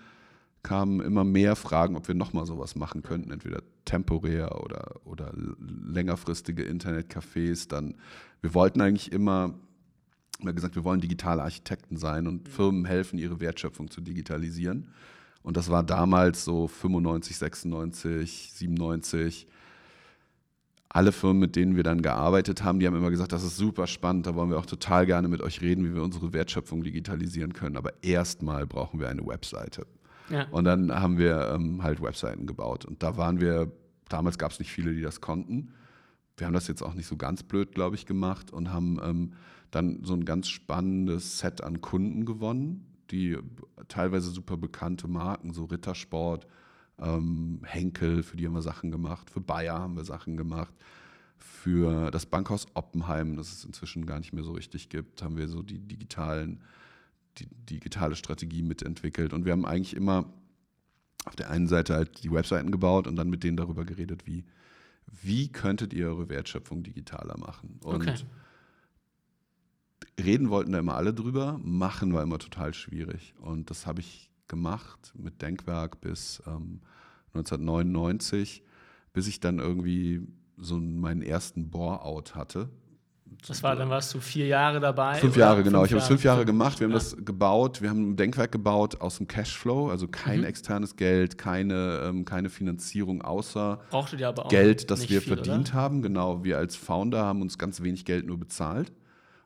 [0.62, 6.62] kamen immer mehr Fragen, ob wir nochmal sowas machen könnten, entweder temporär oder, oder längerfristige
[6.62, 7.68] Internetcafés.
[7.68, 7.96] Dann,
[8.40, 9.54] wir wollten eigentlich immer,
[10.38, 12.52] wir haben gesagt, wir wollen digitale Architekten sein und mhm.
[12.52, 14.88] Firmen helfen, ihre Wertschöpfung zu digitalisieren.
[15.42, 19.48] Und das war damals so 95, 96, 97
[20.94, 23.86] alle Firmen, mit denen wir dann gearbeitet haben, die haben immer gesagt, das ist super
[23.86, 27.54] spannend, da wollen wir auch total gerne mit euch reden, wie wir unsere Wertschöpfung digitalisieren
[27.54, 27.78] können.
[27.78, 29.86] Aber erstmal brauchen wir eine Webseite.
[30.28, 30.46] Ja.
[30.50, 32.84] Und dann haben wir ähm, halt Webseiten gebaut.
[32.84, 33.72] Und da waren wir,
[34.10, 35.72] damals gab es nicht viele, die das konnten.
[36.36, 39.32] Wir haben das jetzt auch nicht so ganz blöd, glaube ich, gemacht und haben ähm,
[39.70, 43.38] dann so ein ganz spannendes Set an Kunden gewonnen, die
[43.88, 46.46] teilweise super bekannte Marken, so Rittersport,
[46.98, 50.74] ähm, Henkel, für die haben wir Sachen gemacht, für Bayer haben wir Sachen gemacht,
[51.36, 55.48] für das Bankhaus Oppenheim, das es inzwischen gar nicht mehr so richtig gibt, haben wir
[55.48, 56.62] so die digitalen,
[57.38, 59.32] die digitale Strategie mitentwickelt.
[59.32, 60.32] Und wir haben eigentlich immer
[61.24, 64.44] auf der einen Seite halt die Webseiten gebaut und dann mit denen darüber geredet, wie,
[65.06, 67.78] wie könntet ihr eure Wertschöpfung digitaler machen.
[67.82, 68.14] Und okay.
[70.20, 73.34] Reden wollten da immer alle drüber, machen war immer total schwierig.
[73.40, 76.80] Und das habe ich gemacht mit Denkwerk bis ähm,
[77.34, 78.62] 1999,
[79.12, 80.20] bis ich dann irgendwie
[80.58, 82.68] so meinen ersten Bore-out hatte.
[83.48, 85.14] Das war, dann warst du vier Jahre dabei?
[85.14, 85.80] Fünf Jahre, genau.
[85.80, 86.78] Fünf ich habe es fünf Jahre gemacht.
[86.78, 86.98] Wir haben ja.
[86.98, 87.80] das gebaut.
[87.80, 90.46] Wir haben ein Denkwerk gebaut aus dem Cashflow, also kein mhm.
[90.46, 93.80] externes Geld, keine, ähm, keine Finanzierung außer
[94.50, 95.72] Geld, das wir viel, verdient oder?
[95.72, 96.02] haben.
[96.02, 98.92] Genau, wir als Founder haben uns ganz wenig Geld nur bezahlt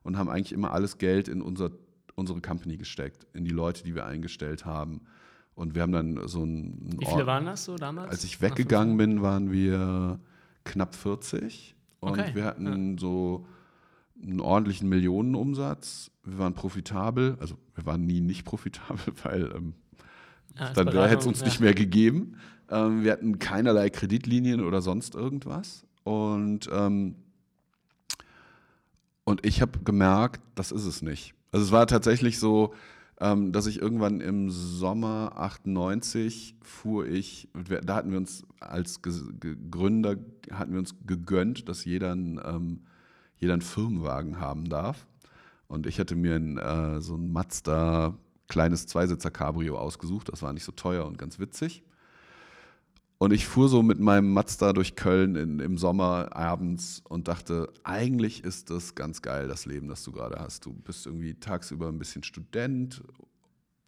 [0.06, 1.70] und haben eigentlich immer alles Geld in unser
[2.16, 5.02] unsere Company gesteckt, in die Leute, die wir eingestellt haben.
[5.54, 6.96] Und wir haben dann so ein.
[6.98, 8.10] Wie viele waren das so damals?
[8.10, 10.18] Als ich weggegangen bin, waren wir
[10.64, 11.76] knapp 40.
[12.00, 12.34] Und okay.
[12.34, 13.00] wir hatten ja.
[13.00, 13.46] so
[14.22, 16.10] einen ordentlichen Millionenumsatz.
[16.24, 17.36] Wir waren profitabel.
[17.40, 19.74] Also, wir waren nie nicht profitabel, weil ähm,
[20.58, 21.46] ja, dann hätte es uns ja.
[21.46, 22.36] nicht mehr gegeben.
[22.70, 25.86] Ähm, wir hatten keinerlei Kreditlinien oder sonst irgendwas.
[26.02, 27.16] Und, ähm,
[29.26, 31.34] und ich habe gemerkt, das ist es nicht.
[31.50, 32.72] Also es war tatsächlich so,
[33.18, 37.48] ähm, dass ich irgendwann im Sommer 98 fuhr ich,
[37.84, 40.16] da hatten wir uns als Gründer,
[40.52, 42.80] hatten wir uns gegönnt, dass jeder einen, ähm,
[43.38, 45.08] jeder einen Firmenwagen haben darf.
[45.66, 48.14] Und ich hatte mir ein, äh, so ein Mazda
[48.46, 50.28] kleines Zweisitzer-Cabrio ausgesucht.
[50.28, 51.82] Das war nicht so teuer und ganz witzig.
[53.18, 57.72] Und ich fuhr so mit meinem Mazda durch Köln in, im Sommer abends und dachte,
[57.82, 60.66] eigentlich ist das ganz geil, das Leben, das du gerade hast.
[60.66, 63.02] Du bist irgendwie tagsüber ein bisschen Student,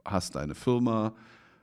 [0.04, 1.14] hast deine Firma,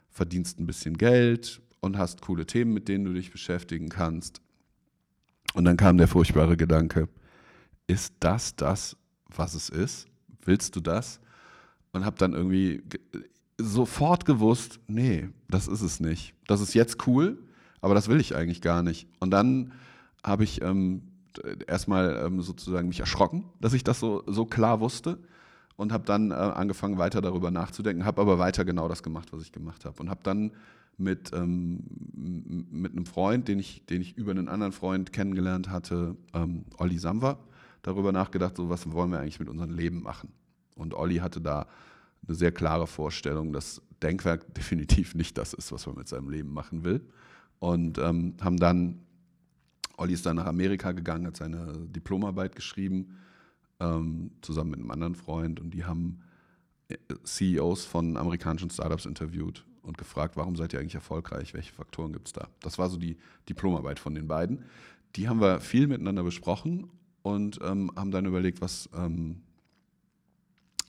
[0.09, 4.41] verdienst ein bisschen Geld und hast coole Themen, mit denen du dich beschäftigen kannst.
[5.55, 7.09] Und dann kam der furchtbare Gedanke,
[7.87, 8.95] ist das das,
[9.27, 10.07] was es ist?
[10.43, 11.19] Willst du das?
[11.93, 12.83] Und habe dann irgendwie
[13.57, 16.35] sofort gewusst, nee, das ist es nicht.
[16.45, 17.37] Das ist jetzt cool,
[17.85, 19.07] aber das will ich eigentlich gar nicht.
[19.19, 19.71] Und dann
[20.23, 21.03] habe ich ähm,
[21.67, 25.19] erstmal ähm, sozusagen mich erschrocken, dass ich das so, so klar wusste
[25.75, 29.43] und habe dann äh, angefangen weiter darüber nachzudenken, habe aber weiter genau das gemacht, was
[29.43, 30.51] ich gemacht habe und habe dann
[30.97, 31.83] mit, ähm,
[32.71, 36.97] mit einem Freund, den ich, den ich über einen anderen Freund kennengelernt hatte, ähm, Olli
[36.97, 37.37] Samwer,
[37.83, 40.29] darüber nachgedacht, so was wollen wir eigentlich mit unserem Leben machen.
[40.73, 41.67] Und Olli hatte da
[42.27, 46.51] eine sehr klare Vorstellung, dass Denkwerk definitiv nicht das ist, was man mit seinem Leben
[46.51, 47.05] machen will.
[47.59, 49.01] Und ähm, haben dann,
[49.97, 53.17] Olli ist dann nach Amerika gegangen, hat seine Diplomarbeit geschrieben,
[53.79, 55.59] ähm, zusammen mit einem anderen Freund.
[55.59, 56.21] Und die haben
[56.89, 61.53] äh, CEOs von amerikanischen Startups interviewt und gefragt, warum seid ihr eigentlich erfolgreich?
[61.53, 62.47] Welche Faktoren gibt es da?
[62.61, 64.63] Das war so die Diplomarbeit von den beiden.
[65.15, 66.89] Die haben wir viel miteinander besprochen
[67.21, 69.41] und ähm, haben dann überlegt, was, ähm,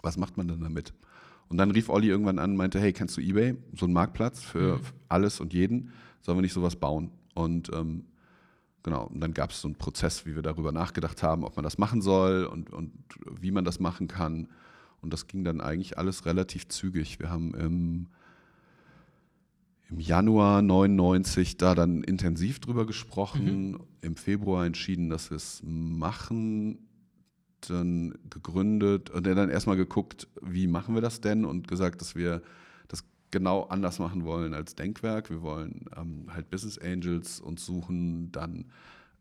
[0.02, 0.92] was macht man denn damit?
[1.48, 3.54] Und dann rief Olli irgendwann an und meinte, hey, kennst du eBay?
[3.74, 4.82] So ein Marktplatz für mhm.
[5.08, 7.10] alles und jeden sollen wir nicht sowas bauen?
[7.34, 8.06] Und ähm,
[8.82, 11.62] genau, und dann gab es so einen Prozess, wie wir darüber nachgedacht haben, ob man
[11.62, 12.92] das machen soll und, und
[13.40, 14.48] wie man das machen kann.
[15.02, 17.20] Und das ging dann eigentlich alles relativ zügig.
[17.20, 18.06] Wir haben im,
[19.90, 23.80] im Januar 99 da dann intensiv drüber gesprochen, mhm.
[24.00, 26.78] im Februar entschieden, dass wir es machen,
[27.60, 32.42] dann gegründet und dann erstmal geguckt, wie machen wir das denn und gesagt, dass wir
[33.36, 35.28] genau anders machen wollen als Denkwerk.
[35.28, 38.64] Wir wollen ähm, halt Business Angels uns suchen, dann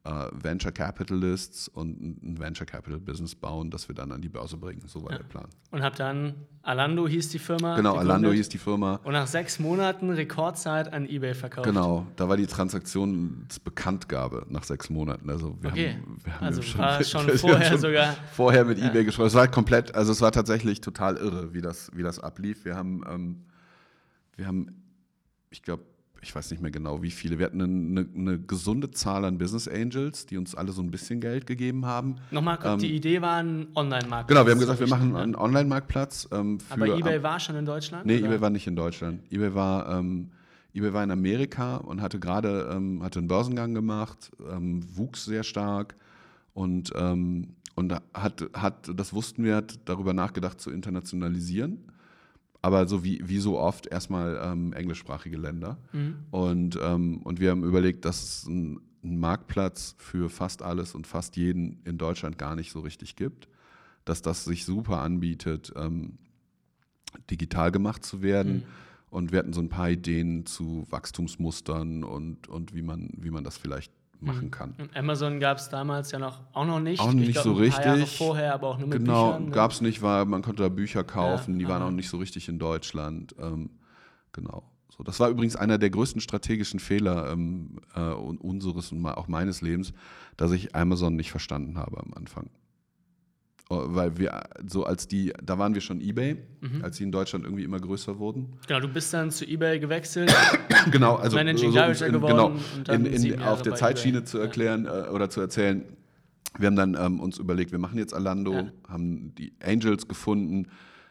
[0.05, 4.55] äh, Venture Capitalists und ein Venture Capital Business bauen, das wir dann an die Börse
[4.55, 4.83] bringen.
[4.87, 5.17] So war ja.
[5.17, 5.47] der Plan.
[5.71, 7.75] Und habe dann, Alando hieß die Firma.
[7.75, 8.99] Genau, Alando hieß die Firma.
[9.03, 11.65] Und nach sechs Monaten Rekordzeit an Ebay verkauft.
[11.65, 15.29] Genau, da war die Transaktionsbekanntgabe nach sechs Monaten.
[15.29, 15.93] Also wir okay.
[15.93, 18.15] haben, wir haben also schon, war schon vorher schon sogar.
[18.31, 18.87] Vorher mit ja.
[18.87, 19.27] Ebay gesprochen.
[19.27, 22.63] Es war komplett, also es war tatsächlich total irre, wie das, wie das ablief.
[22.63, 23.45] Wir haben ähm,
[24.35, 24.83] wir haben,
[25.49, 25.83] ich glaube,
[26.25, 27.37] ich weiß nicht mehr genau, wie viele.
[27.37, 31.21] Wir hatten eine, eine, gesunde Zahl an Business Angels, die uns alle so ein bisschen
[31.21, 32.15] Geld gegeben haben.
[32.31, 34.27] Nochmal, ähm, die Idee war ein Online-Marktplatz.
[34.27, 36.27] Genau, wir haben gesagt, wir machen einen Online-Marktplatz.
[36.31, 38.07] Ähm, Aber eBay war schon in Deutschland?
[38.07, 38.27] Nee, oder?
[38.27, 39.21] eBay war nicht in Deutschland.
[39.31, 40.31] eBay war, ähm,
[40.73, 45.43] eBay war in Amerika und hatte gerade ähm, hatte einen Börsengang gemacht, ähm, wuchs sehr
[45.43, 45.95] stark
[46.53, 51.91] und, ähm, und hat, hat, das wussten wir, hat darüber nachgedacht zu internationalisieren.
[52.65, 55.77] Aber so wie, wie so oft erstmal ähm, englischsprachige Länder.
[55.93, 56.15] Mhm.
[56.31, 61.37] Und, ähm, und wir haben überlegt, dass es einen Marktplatz für fast alles und fast
[61.37, 63.47] jeden in Deutschland gar nicht so richtig gibt.
[64.03, 66.17] Dass das sich super anbietet, ähm,
[67.29, 68.55] digital gemacht zu werden.
[68.55, 68.63] Mhm
[69.15, 73.45] und wir hatten so ein paar Ideen zu Wachstumsmustern und, und wie, man, wie man
[73.45, 74.51] das vielleicht machen mhm.
[74.51, 74.75] kann.
[74.77, 76.99] Und Amazon gab es damals ja noch auch noch nicht.
[76.99, 77.85] Auch nicht glaub, so richtig.
[77.85, 79.43] Jahre vorher, aber auch nur mit genau, Büchern.
[79.45, 82.09] Genau, gab es nicht, weil man konnte da Bücher kaufen, ja, die waren auch nicht
[82.09, 83.35] so richtig in Deutschland.
[83.39, 83.69] Ähm,
[84.31, 84.63] genau.
[84.97, 89.61] So, das war übrigens einer der größten strategischen Fehler ähm, äh, unseres und auch meines
[89.61, 89.93] Lebens,
[90.37, 92.49] dass ich Amazon nicht verstanden habe am Anfang.
[93.67, 96.83] Oh, weil wir so als die, da waren wir schon eBay, mhm.
[96.83, 98.53] als sie in Deutschland irgendwie immer größer wurden.
[98.67, 100.31] Genau, du bist dann zu eBay gewechselt.
[100.91, 102.59] genau, also Managing so, Director geworden.
[102.85, 104.27] Genau, in, in, auf der Zeitschiene eBay.
[104.27, 105.07] zu erklären ja.
[105.07, 105.83] äh, oder zu erzählen.
[106.59, 108.71] Wir haben dann ähm, uns überlegt, wir machen jetzt Alando, ja.
[108.87, 110.67] haben die Angels gefunden,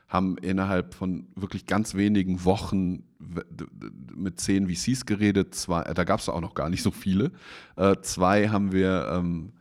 [0.06, 3.02] haben innerhalb von wirklich ganz wenigen Wochen
[4.14, 5.56] mit zehn VCs geredet.
[5.56, 7.32] Zwei, da gab es auch noch gar nicht so viele.
[7.74, 9.52] Äh, zwei haben wir ähm,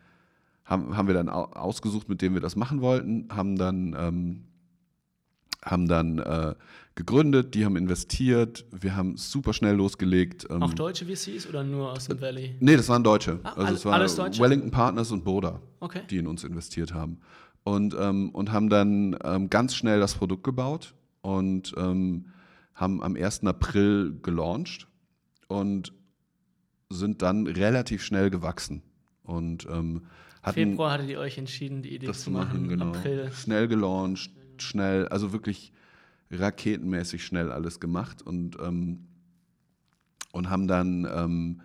[0.66, 4.44] haben, haben wir dann ausgesucht, mit denen wir das machen wollten, haben dann, ähm,
[5.64, 6.56] haben dann äh,
[6.96, 10.48] gegründet, die haben investiert, wir haben super schnell losgelegt.
[10.50, 12.56] Ähm, Auch deutsche VCs oder nur aus dem Valley?
[12.60, 13.40] Nee, das waren Deutsche.
[13.44, 16.02] Ah, also es waren Wellington Partners und Boda, okay.
[16.10, 17.20] die in uns investiert haben.
[17.64, 22.26] Und, ähm, und haben dann ähm, ganz schnell das Produkt gebaut und ähm,
[22.76, 23.46] haben am 1.
[23.46, 24.88] April gelauncht
[25.48, 25.94] und
[26.90, 28.84] sind dann relativ schnell gewachsen.
[29.24, 30.04] Und ähm,
[30.44, 32.68] hatten, Februar hattet ihr euch entschieden, die Idee zu machen.
[32.68, 32.90] Genau.
[32.90, 33.32] April.
[33.32, 35.72] Schnell gelauncht, schnell, also wirklich
[36.32, 39.08] raketenmäßig schnell alles gemacht und, ähm,
[40.32, 41.62] und haben dann ähm,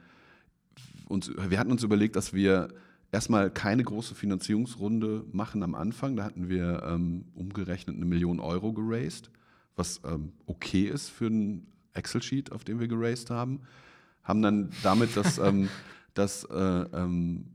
[1.09, 2.69] uns, wir hatten uns überlegt, dass wir
[3.11, 6.17] erstmal keine große Finanzierungsrunde machen am Anfang.
[6.17, 9.31] Da hatten wir ähm, umgerechnet eine Million Euro geraced,
[9.77, 13.63] was ähm, okay ist für ein Excel-Sheet, auf dem wir geraced haben.
[14.23, 15.69] Haben dann damit das, ähm,
[16.15, 17.47] das äh, ähm,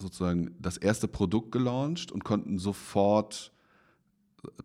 [0.00, 3.52] sozusagen das erste Produkt gelauncht und konnten sofort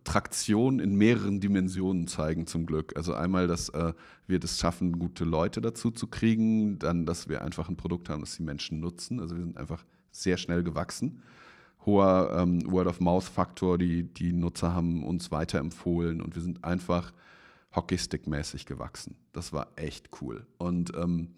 [0.04, 2.96] Traktion in mehreren Dimensionen zeigen, zum Glück.
[2.96, 3.92] Also einmal, dass äh,
[4.26, 8.20] wir das schaffen, gute Leute dazu zu kriegen, dann, dass wir einfach ein Produkt haben,
[8.20, 9.18] das die Menschen nutzen.
[9.18, 11.22] Also wir sind einfach sehr schnell gewachsen.
[11.84, 17.12] Hoher ähm, Word-of-Mouth-Faktor, die, die Nutzer haben uns weiterempfohlen und wir sind einfach
[17.74, 19.16] Hockeystick-mäßig gewachsen.
[19.32, 20.46] Das war echt cool.
[20.58, 21.34] Und ähm,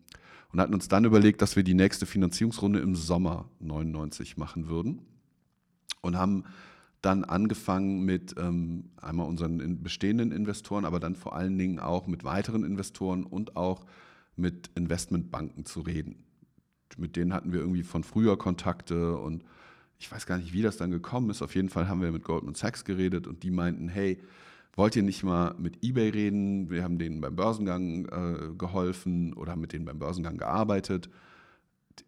[0.52, 5.00] und hatten uns dann überlegt, dass wir die nächste Finanzierungsrunde im Sommer 99 machen würden
[6.00, 6.44] und haben
[7.02, 12.24] dann angefangen mit ähm, einmal unseren bestehenden Investoren, aber dann vor allen Dingen auch mit
[12.24, 13.84] weiteren Investoren und auch
[14.34, 16.24] mit Investmentbanken zu reden.
[16.96, 19.44] Mit denen hatten wir irgendwie von früher Kontakte und
[19.98, 21.42] ich weiß gar nicht, wie das dann gekommen ist.
[21.42, 24.20] Auf jeden Fall haben wir mit Goldman Sachs geredet und die meinten, hey,
[24.76, 26.70] wollt ihr nicht mal mit eBay reden?
[26.70, 31.08] Wir haben denen beim Börsengang äh, geholfen oder haben mit denen beim Börsengang gearbeitet.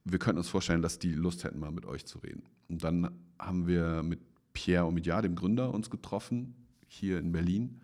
[0.05, 2.43] Wir könnten uns vorstellen, dass die Lust hätten, mal mit euch zu reden.
[2.69, 4.21] Und dann haben wir mit
[4.53, 6.55] Pierre Omidyar, dem Gründer, uns getroffen,
[6.87, 7.81] hier in Berlin.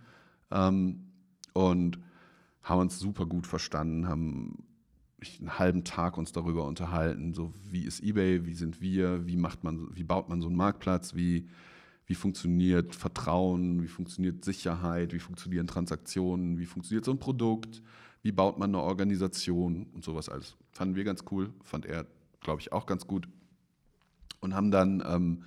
[0.51, 1.07] Ähm,
[1.55, 1.99] und
[2.63, 4.65] haben uns super gut verstanden, haben
[5.41, 9.65] einen halben Tag uns darüber unterhalten, so wie ist eBay, wie sind wir, wie macht
[9.65, 11.49] man, wie baut man so einen Marktplatz, wie
[12.07, 17.83] wie funktioniert Vertrauen, wie funktioniert Sicherheit, wie funktionieren Transaktionen, wie funktioniert so ein Produkt,
[18.23, 20.57] wie baut man eine Organisation und sowas alles.
[20.71, 22.07] Fanden wir ganz cool, fand er,
[22.41, 23.29] glaube ich, auch ganz gut.
[24.41, 25.45] Und haben dann ähm,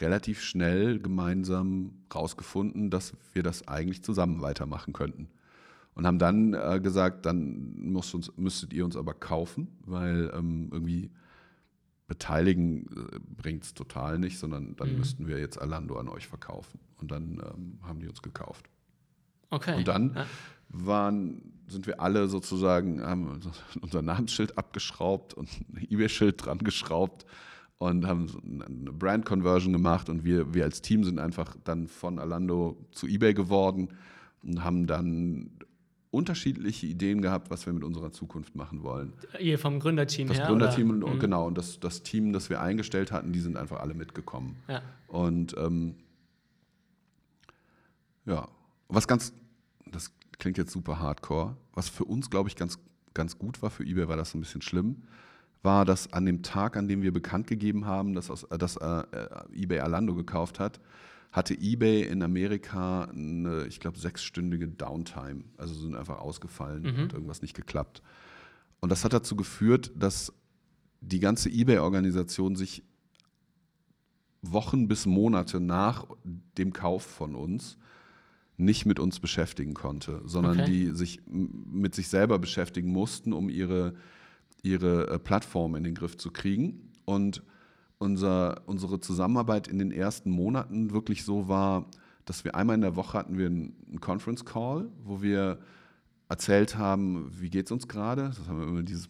[0.00, 5.28] relativ schnell gemeinsam rausgefunden, dass wir das eigentlich zusammen weitermachen könnten.
[5.94, 11.10] Und haben dann äh, gesagt, dann uns, müsstet ihr uns aber kaufen, weil ähm, irgendwie
[12.06, 14.98] beteiligen äh, bringt es total nicht, sondern dann mhm.
[14.98, 16.80] müssten wir jetzt Alando an euch verkaufen.
[16.98, 18.68] Und dann ähm, haben die uns gekauft.
[19.50, 19.76] Okay.
[19.76, 20.26] Und dann ja.
[20.68, 23.40] waren, sind wir alle sozusagen, haben
[23.80, 27.26] unser Namensschild abgeschraubt und ein eBay-Schild dran geschraubt
[27.78, 28.28] und haben
[28.66, 33.34] eine Brand-Conversion gemacht und wir, wir als Team sind einfach dann von Alando zu eBay
[33.34, 33.88] geworden
[34.42, 35.50] und haben dann
[36.10, 39.12] unterschiedliche Ideen gehabt, was wir mit unserer Zukunft machen wollen.
[39.38, 40.44] Ihr vom Gründerteam das her?
[40.44, 41.20] Das Gründerteam und, und mhm.
[41.20, 44.56] genau, und das, das Team, das wir eingestellt hatten, die sind einfach alle mitgekommen.
[44.68, 44.82] Ja.
[45.08, 45.96] Und ähm,
[48.24, 48.48] ja,
[48.88, 49.32] was ganz,
[49.86, 52.78] das klingt jetzt super hardcore, was für uns, glaube ich, ganz,
[53.14, 55.02] ganz gut war, für eBay war das ein bisschen schlimm,
[55.62, 59.04] war, dass an dem Tag, an dem wir bekannt gegeben haben, dass, aus, dass äh,
[59.52, 60.80] eBay Alando gekauft hat,
[61.36, 65.44] hatte eBay in Amerika eine, ich glaube, sechsstündige Downtime.
[65.58, 67.02] Also sind einfach ausgefallen mhm.
[67.02, 68.02] und irgendwas nicht geklappt.
[68.80, 70.32] Und das hat dazu geführt, dass
[71.02, 72.82] die ganze eBay-Organisation sich
[74.40, 76.06] Wochen bis Monate nach
[76.56, 77.76] dem Kauf von uns
[78.56, 80.70] nicht mit uns beschäftigen konnte, sondern okay.
[80.70, 83.94] die sich mit sich selber beschäftigen mussten, um ihre,
[84.62, 86.92] ihre äh, Plattform in den Griff zu kriegen.
[87.04, 87.42] Und
[87.98, 91.86] unser, unsere Zusammenarbeit in den ersten Monaten wirklich so war,
[92.24, 95.58] dass wir einmal in der Woche hatten wir einen Conference Call, wo wir
[96.28, 98.24] erzählt haben, wie geht es uns gerade.
[98.24, 99.08] Das haben wir immer dieses,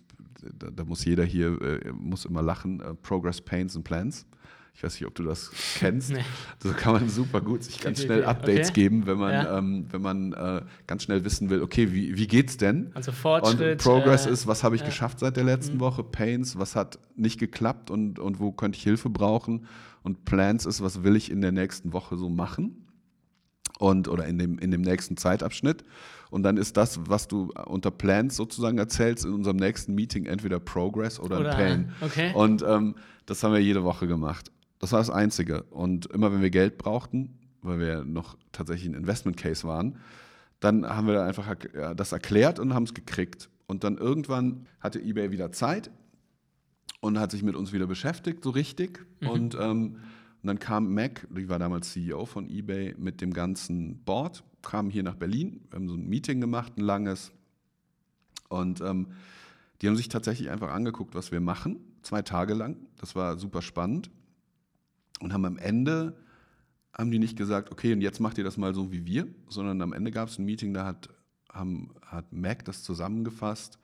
[0.59, 2.81] da, da muss jeder hier äh, muss immer lachen.
[2.81, 4.27] Uh, Progress, Pains and Plans.
[4.76, 6.10] Ich weiß nicht, ob du das kennst.
[6.10, 6.22] Nee.
[6.62, 8.82] So kann man super gut sich ganz schnell Updates okay.
[8.82, 9.56] geben, wenn man, ja.
[9.56, 12.90] ähm, wenn man äh, ganz schnell wissen will, okay, wie, wie geht's denn?
[12.92, 13.82] Also Fortschritt.
[13.82, 14.88] Und Progress äh, ist, was habe ich ja.
[14.88, 15.80] geschafft seit der letzten mhm.
[15.80, 16.04] Woche?
[16.04, 19.66] Pains, was hat nicht geklappt und, und wo könnte ich Hilfe brauchen?
[20.02, 22.86] Und Plans ist, was will ich in der nächsten Woche so machen?
[23.78, 25.84] Und, oder in dem, in dem nächsten Zeitabschnitt.
[26.30, 30.60] Und dann ist das, was du unter Plans sozusagen erzählst, in unserem nächsten Meeting entweder
[30.60, 31.92] Progress oder, oder Pain.
[32.02, 32.32] Okay.
[32.34, 34.50] Und ähm, das haben wir jede Woche gemacht.
[34.78, 35.62] Das war das Einzige.
[35.64, 39.98] Und immer wenn wir Geld brauchten, weil wir noch tatsächlich ein Investment Case waren,
[40.60, 41.54] dann haben wir einfach
[41.96, 43.50] das erklärt und haben es gekriegt.
[43.66, 45.90] Und dann irgendwann hatte eBay wieder Zeit
[47.00, 49.06] und hat sich mit uns wieder beschäftigt, so richtig.
[49.20, 49.28] Mhm.
[49.28, 49.96] Und, ähm,
[50.42, 54.90] und dann kam Mac, die war damals CEO von eBay, mit dem ganzen Board, kam
[54.90, 57.32] hier nach Berlin, wir haben so ein Meeting gemacht, ein langes.
[58.48, 59.08] Und ähm,
[59.82, 62.76] die haben sich tatsächlich einfach angeguckt, was wir machen, zwei Tage lang.
[62.98, 64.10] Das war super spannend
[65.20, 66.16] und haben am Ende,
[66.92, 69.81] haben die nicht gesagt, okay, und jetzt macht ihr das mal so wie wir, sondern
[69.83, 71.09] am Ende gab es ein Meeting, da hat,
[71.52, 73.79] haben, hat Mac das zusammengefasst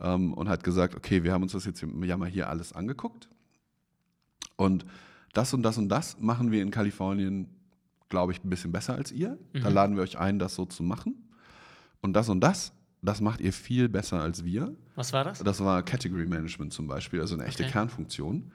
[0.00, 3.28] ähm, und hat gesagt, okay, wir haben uns das jetzt ja mal hier alles angeguckt
[4.56, 4.84] und
[5.32, 7.48] das und das und das machen wir in Kalifornien,
[8.08, 9.38] glaube ich, ein bisschen besser als ihr.
[9.52, 9.62] Mhm.
[9.62, 11.28] Da laden wir euch ein, das so zu machen.
[12.00, 14.74] Und das und das, das macht ihr viel besser als wir.
[14.94, 15.38] Was war das?
[15.38, 17.72] Das war Category Management zum Beispiel, also eine echte okay.
[17.72, 18.52] Kernfunktion.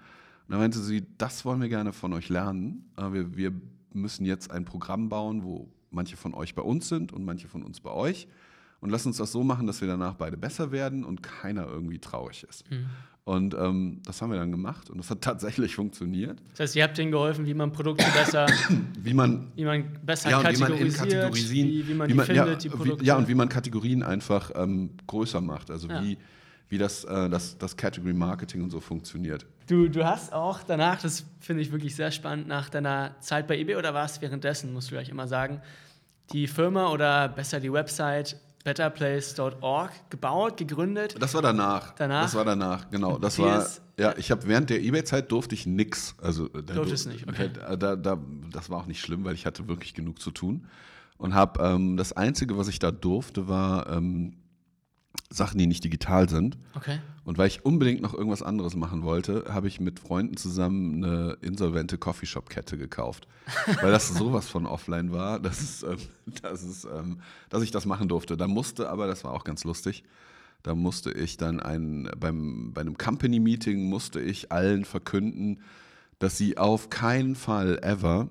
[0.47, 2.89] Und dann meinte sie, das wollen wir gerne von euch lernen.
[2.95, 3.51] Wir, wir
[3.91, 7.63] müssen jetzt ein Programm bauen, wo manche von euch bei uns sind und manche von
[7.63, 8.29] uns bei euch.
[8.79, 11.99] Und lass uns das so machen, dass wir danach beide besser werden und keiner irgendwie
[11.99, 12.69] traurig ist.
[12.71, 12.85] Mhm.
[13.25, 16.41] Und ähm, das haben wir dann gemacht und das hat tatsächlich funktioniert.
[16.51, 18.47] Das heißt, ihr habt ihnen geholfen, wie man Produkte besser,
[19.01, 22.47] wie man, wie man besser ja, kategorisiert, wie man, wie, wie man wie man, findet,
[22.47, 23.03] ja, die Produkte.
[23.03, 25.71] ja, und wie man Kategorien einfach ähm, größer macht.
[25.71, 26.01] Also ja.
[26.01, 26.17] wie,
[26.69, 29.45] wie das, äh, das, das Category Marketing und so funktioniert.
[29.67, 33.57] Du, du hast auch danach, das finde ich wirklich sehr spannend, nach deiner Zeit bei
[33.57, 35.61] eBay oder war es währenddessen, musst du gleich immer sagen,
[36.31, 41.15] die Firma oder besser die Website betterplace.org gebaut, gegründet.
[41.19, 41.93] Das war danach.
[41.95, 42.23] Danach?
[42.23, 43.17] Das war danach, genau.
[43.17, 43.65] Das war,
[43.97, 46.15] ja, ich habe während der eBay-Zeit durfte ich nichts.
[46.21, 47.49] Also, äh, Durfte es nicht, okay.
[47.53, 48.19] Da, da,
[48.51, 50.67] das war auch nicht schlimm, weil ich hatte wirklich genug zu tun.
[51.17, 54.35] Und habe, ähm, das Einzige, was ich da durfte, war ähm,
[55.37, 56.57] Sachen, die nicht digital sind.
[56.75, 56.99] Okay.
[57.23, 61.37] Und weil ich unbedingt noch irgendwas anderes machen wollte, habe ich mit Freunden zusammen eine
[61.41, 63.27] insolvente Coffeeshop-Kette gekauft.
[63.81, 65.97] weil das sowas von offline war, dass, es, ähm,
[66.41, 68.37] dass, es, ähm, dass ich das machen durfte.
[68.37, 70.03] Da musste aber, das war auch ganz lustig,
[70.63, 75.61] da musste ich dann ein, beim, bei einem Company-Meeting musste ich allen verkünden,
[76.19, 78.27] dass sie auf keinen Fall ever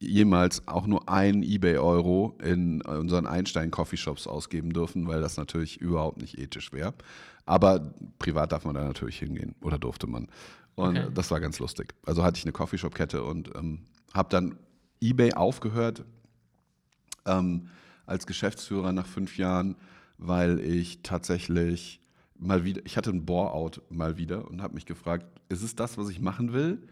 [0.00, 6.38] jemals auch nur ein eBay-Euro in unseren Einstein-Coffeeshops ausgeben dürfen, weil das natürlich überhaupt nicht
[6.38, 6.94] ethisch wäre.
[7.44, 10.28] Aber privat darf man da natürlich hingehen oder durfte man.
[10.74, 11.08] Und okay.
[11.12, 11.94] das war ganz lustig.
[12.06, 13.80] Also hatte ich eine Coffeeshop-Kette und ähm,
[14.14, 14.56] habe dann
[15.02, 16.04] eBay aufgehört
[17.26, 17.68] ähm,
[18.06, 19.76] als Geschäftsführer nach fünf Jahren,
[20.16, 22.00] weil ich tatsächlich
[22.38, 25.98] mal wieder, ich hatte ein Bore-out mal wieder und habe mich gefragt, ist es das,
[25.98, 26.82] was ich machen will?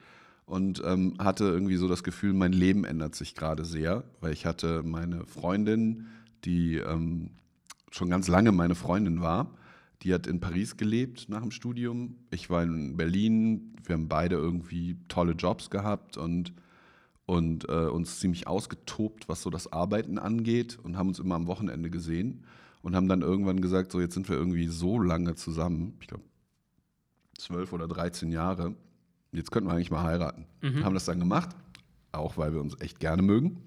[0.48, 4.46] Und ähm, hatte irgendwie so das Gefühl, mein Leben ändert sich gerade sehr, weil ich
[4.46, 6.06] hatte meine Freundin,
[6.44, 7.30] die ähm,
[7.90, 9.54] schon ganz lange meine Freundin war,
[10.02, 12.16] die hat in Paris gelebt nach dem Studium.
[12.30, 13.74] Ich war in Berlin.
[13.84, 16.54] Wir haben beide irgendwie tolle Jobs gehabt und,
[17.26, 21.46] und äh, uns ziemlich ausgetobt, was so das Arbeiten angeht und haben uns immer am
[21.46, 22.44] Wochenende gesehen
[22.80, 26.24] und haben dann irgendwann gesagt, so jetzt sind wir irgendwie so lange zusammen, ich glaube
[27.36, 28.74] zwölf oder dreizehn Jahre
[29.32, 30.46] jetzt könnten wir eigentlich mal heiraten.
[30.60, 30.84] Mhm.
[30.84, 31.50] Haben das dann gemacht,
[32.12, 33.62] auch weil wir uns echt gerne mögen.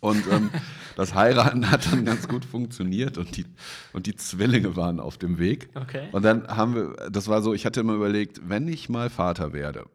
[0.00, 0.50] Und ähm,
[0.96, 3.46] das Heiraten hat dann ganz gut funktioniert und die,
[3.92, 5.70] und die Zwillinge waren auf dem Weg.
[5.74, 6.08] Okay.
[6.12, 9.52] Und dann haben wir, das war so, ich hatte immer überlegt, wenn ich mal Vater
[9.52, 9.86] werde,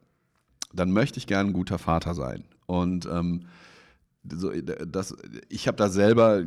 [0.74, 2.46] dann möchte ich gerne ein guter Vater sein.
[2.66, 3.46] Und ähm,
[4.32, 5.16] so, das,
[5.48, 6.44] ich habe da selber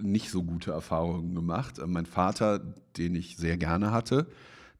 [0.00, 1.80] nicht so gute Erfahrungen gemacht.
[1.86, 2.60] Mein Vater,
[2.96, 4.26] den ich sehr gerne hatte,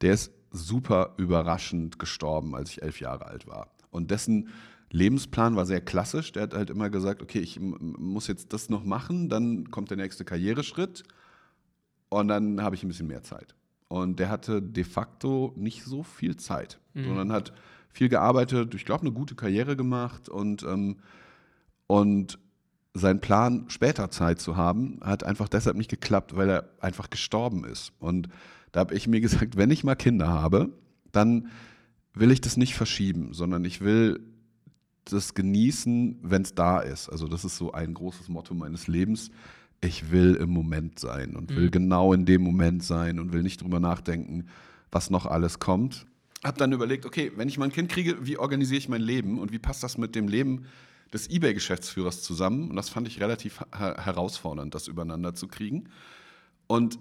[0.00, 3.68] der ist super überraschend gestorben, als ich elf Jahre alt war.
[3.90, 4.48] Und dessen
[4.90, 6.32] Lebensplan war sehr klassisch.
[6.32, 9.96] Der hat halt immer gesagt, okay, ich muss jetzt das noch machen, dann kommt der
[9.96, 11.02] nächste Karriereschritt
[12.08, 13.54] und dann habe ich ein bisschen mehr Zeit.
[13.88, 17.04] Und der hatte de facto nicht so viel Zeit, mhm.
[17.04, 17.52] sondern hat
[17.90, 20.96] viel gearbeitet, ich glaube, eine gute Karriere gemacht und, ähm,
[21.86, 22.38] und
[22.94, 27.64] sein Plan, später Zeit zu haben, hat einfach deshalb nicht geklappt, weil er einfach gestorben
[27.64, 27.92] ist.
[27.98, 28.28] Und
[28.72, 30.70] da habe ich mir gesagt, wenn ich mal Kinder habe,
[31.12, 31.48] dann
[32.14, 34.20] will ich das nicht verschieben, sondern ich will
[35.04, 37.08] das genießen, wenn es da ist.
[37.08, 39.30] Also das ist so ein großes Motto meines Lebens.
[39.80, 41.70] Ich will im Moment sein und will mhm.
[41.70, 44.46] genau in dem Moment sein und will nicht drüber nachdenken,
[44.90, 46.06] was noch alles kommt.
[46.44, 49.38] Hab dann überlegt, okay, wenn ich mal ein Kind kriege, wie organisiere ich mein Leben
[49.38, 50.66] und wie passt das mit dem Leben
[51.12, 52.70] des eBay-Geschäftsführers zusammen?
[52.70, 55.88] Und das fand ich relativ herausfordernd, das übereinander zu kriegen.
[56.66, 56.98] Und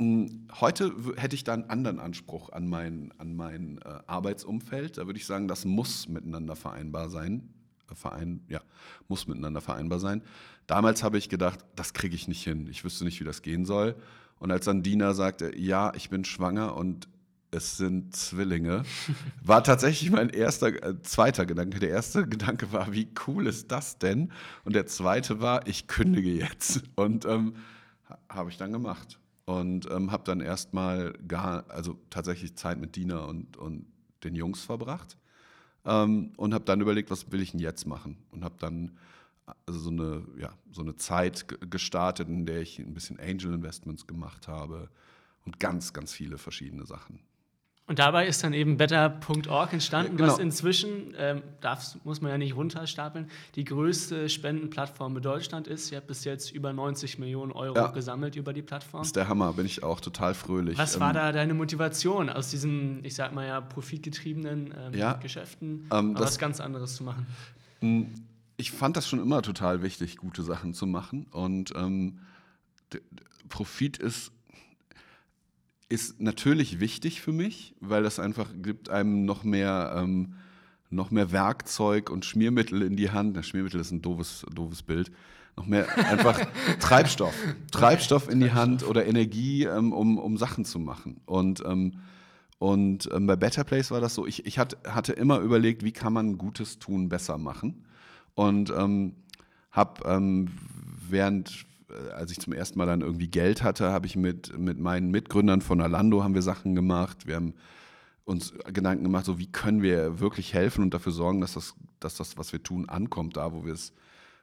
[0.00, 4.96] Heute hätte ich da einen anderen Anspruch an mein, an mein äh, Arbeitsumfeld.
[4.96, 7.52] Da würde ich sagen, das muss miteinander vereinbar sein.
[7.90, 8.60] Äh, verein, ja,
[9.08, 10.22] muss miteinander vereinbar sein.
[10.68, 12.68] Damals habe ich gedacht, das kriege ich nicht hin.
[12.70, 13.96] Ich wüsste nicht, wie das gehen soll.
[14.38, 17.08] Und als dann Dina sagte, ja, ich bin schwanger und
[17.50, 18.84] es sind Zwillinge,
[19.42, 21.80] war tatsächlich mein erster, äh, zweiter Gedanke.
[21.80, 24.30] Der erste Gedanke war, wie cool ist das denn?
[24.64, 26.84] Und der zweite war, ich kündige jetzt.
[26.94, 27.54] Und ähm,
[28.28, 29.18] habe ich dann gemacht
[29.48, 33.86] und ähm, habe dann erstmal gar, also tatsächlich Zeit mit Dina und, und
[34.22, 35.16] den Jungs verbracht
[35.86, 38.98] ähm, und habe dann überlegt, was will ich denn jetzt machen und habe dann
[39.64, 44.06] also so eine, ja, so eine Zeit gestartet, in der ich ein bisschen Angel Investments
[44.06, 44.90] gemacht habe
[45.46, 47.20] und ganz, ganz viele verschiedene Sachen.
[47.88, 50.30] Und dabei ist dann eben better.org entstanden, genau.
[50.30, 55.90] was inzwischen, ähm, darf, muss man ja nicht runterstapeln, die größte Spendenplattform in Deutschland ist.
[55.90, 57.86] Ihr habt bis jetzt über 90 Millionen Euro ja.
[57.86, 59.00] gesammelt über die Plattform.
[59.00, 60.76] Das ist der Hammer, bin ich auch total fröhlich.
[60.76, 65.14] Was ähm, war da deine Motivation, aus diesen, ich sag mal ja, profitgetriebenen ähm, ja,
[65.14, 67.26] Geschäften ähm, das, was ganz anderes zu machen?
[68.58, 71.26] Ich fand das schon immer total wichtig, gute Sachen zu machen.
[71.30, 72.18] Und ähm,
[73.48, 74.30] Profit ist
[75.88, 80.34] ist natürlich wichtig für mich, weil das einfach gibt einem noch mehr, ähm,
[80.90, 83.36] noch mehr Werkzeug und Schmiermittel in die Hand.
[83.36, 85.10] Das Schmiermittel ist ein doofes, doofes Bild.
[85.56, 86.40] Noch mehr einfach
[86.80, 87.34] Treibstoff.
[87.72, 91.20] Treibstoff in die Hand oder Energie, ähm, um, um Sachen zu machen.
[91.26, 91.94] Und, ähm,
[92.58, 95.92] und ähm, bei Better Place war das so, ich, ich hat, hatte immer überlegt, wie
[95.92, 97.84] kann man Gutes tun besser machen.
[98.34, 99.14] Und ähm,
[99.70, 100.50] habe ähm,
[101.08, 101.77] während äh,
[102.14, 105.60] als ich zum ersten Mal dann irgendwie Geld hatte, habe ich mit, mit meinen Mitgründern
[105.60, 107.26] von Alando haben wir Sachen gemacht.
[107.26, 107.54] Wir haben
[108.24, 112.16] uns Gedanken gemacht, so wie können wir wirklich helfen und dafür sorgen, dass das, dass
[112.16, 113.92] das was wir tun, ankommt, da wo wir es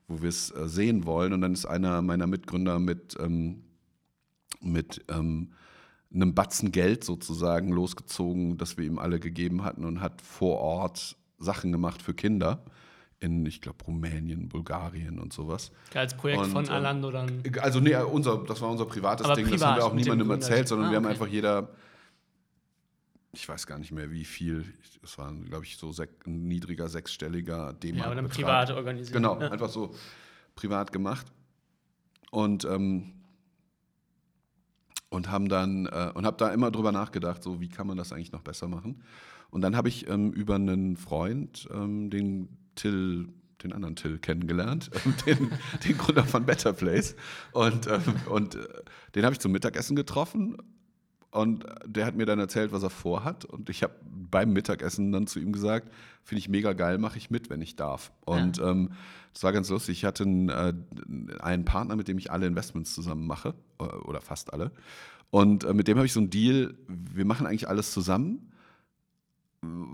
[0.08, 0.32] wo äh,
[0.68, 1.34] sehen wollen.
[1.34, 3.64] Und dann ist einer meiner Mitgründer mit, ähm,
[4.62, 5.52] mit ähm,
[6.14, 11.18] einem Batzen Geld sozusagen losgezogen, das wir ihm alle gegeben hatten und hat vor Ort
[11.38, 12.64] Sachen gemacht für Kinder
[13.20, 15.72] in, ich glaube, Rumänien, Bulgarien und sowas.
[15.93, 17.43] Als Projekt und, von ähm, Alando dann?
[17.61, 20.30] Also, nee, unser, das war unser privates Aber Ding, privat, das haben wir auch niemandem
[20.32, 21.70] erzählt, sondern ah, wir haben einfach jeder,
[23.32, 24.66] ich weiß gar nicht mehr wie viel,
[25.03, 25.93] es war, glaube ich, so
[26.26, 27.99] ein niedriger, sechsstelliger D-Mark.
[27.99, 29.13] Ja, aber dann privat organisiert.
[29.13, 29.51] Genau, ja.
[29.51, 29.93] einfach so
[30.55, 31.28] privat gemacht.
[32.32, 33.13] Und, ähm,
[35.09, 38.11] und haben dann, äh, und habe da immer drüber nachgedacht, so wie kann man das
[38.11, 39.03] eigentlich noch besser machen.
[39.51, 43.30] Und dann habe ich ähm, über einen Freund, ähm, den Till,
[43.63, 44.89] den anderen Till kennengelernt,
[45.26, 45.51] den,
[45.86, 47.15] den Gründer von Better Place.
[47.51, 48.67] Und, ähm, und äh,
[49.15, 50.57] den habe ich zum Mittagessen getroffen.
[51.32, 53.43] Und der hat mir dann erzählt, was er vorhat.
[53.43, 55.91] Und ich habe beim Mittagessen dann zu ihm gesagt,
[56.23, 58.13] finde ich mega geil, mache ich mit, wenn ich darf.
[58.23, 58.71] Und ja.
[58.71, 58.91] ähm,
[59.34, 59.97] das war ganz lustig.
[59.97, 60.73] Ich hatte einen, äh,
[61.41, 64.71] einen, Partner, mit dem ich alle Investments zusammen mache, äh, oder fast alle.
[65.30, 68.53] Und äh, mit dem habe ich so einen Deal, wir machen eigentlich alles zusammen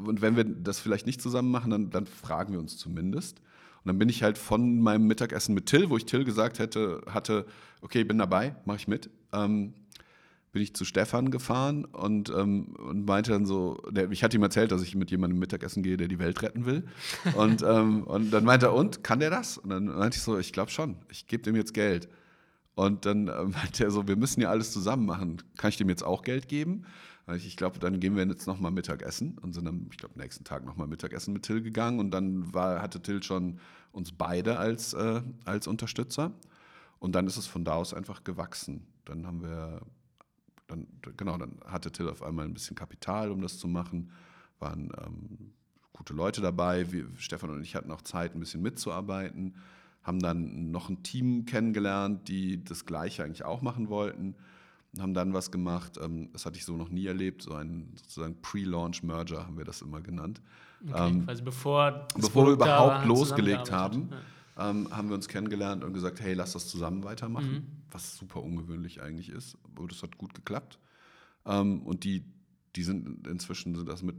[0.05, 3.39] und wenn wir das vielleicht nicht zusammen machen, dann, dann fragen wir uns zumindest.
[3.83, 7.01] Und dann bin ich halt von meinem Mittagessen mit Till, wo ich Till gesagt hätte,
[7.07, 7.45] hatte,
[7.81, 9.73] okay, bin dabei, mache ich mit, ähm,
[10.51, 14.43] bin ich zu Stefan gefahren und, ähm, und meinte dann so, der, ich hatte ihm
[14.43, 16.83] erzählt, dass ich mit jemandem Mittagessen gehe, der die Welt retten will.
[17.35, 19.57] Und, ähm, und dann meinte er, und, kann der das?
[19.57, 22.09] Und dann meinte ich so, ich glaube schon, ich gebe dem jetzt Geld.
[22.75, 25.41] Und dann äh, meinte er so, wir müssen ja alles zusammen machen.
[25.57, 26.85] Kann ich dem jetzt auch Geld geben?
[27.27, 30.65] Ich glaube, dann gehen wir jetzt nochmal Mittagessen und sind dann, ich glaube, nächsten Tag
[30.65, 31.99] nochmal Mittagessen mit Till gegangen.
[31.99, 33.59] Und dann war, hatte Till schon
[33.91, 36.31] uns beide als, äh, als Unterstützer.
[36.99, 38.87] Und dann ist es von da aus einfach gewachsen.
[39.05, 39.81] Dann haben wir,
[40.67, 44.11] dann, genau, dann hatte Till auf einmal ein bisschen Kapital, um das zu machen,
[44.59, 45.53] waren ähm,
[45.93, 46.91] gute Leute dabei.
[46.91, 49.55] Wir, Stefan und ich hatten auch Zeit, ein bisschen mitzuarbeiten,
[50.03, 54.35] haben dann noch ein Team kennengelernt, die das Gleiche eigentlich auch machen wollten
[54.99, 58.41] haben dann was gemacht, ähm, das hatte ich so noch nie erlebt, so ein sozusagen
[58.41, 60.41] Pre-Launch-Merger haben wir das immer genannt.
[60.83, 64.09] Okay, ähm, also bevor, bevor wir überhaupt losgelegt haben,
[64.57, 64.69] ja.
[64.69, 67.67] ähm, haben wir uns kennengelernt und gesagt, hey, lass das zusammen weitermachen, mhm.
[67.91, 70.79] was super ungewöhnlich eigentlich ist, aber das hat gut geklappt.
[71.45, 72.25] Ähm, und die,
[72.75, 74.17] die sind inzwischen sind das mit,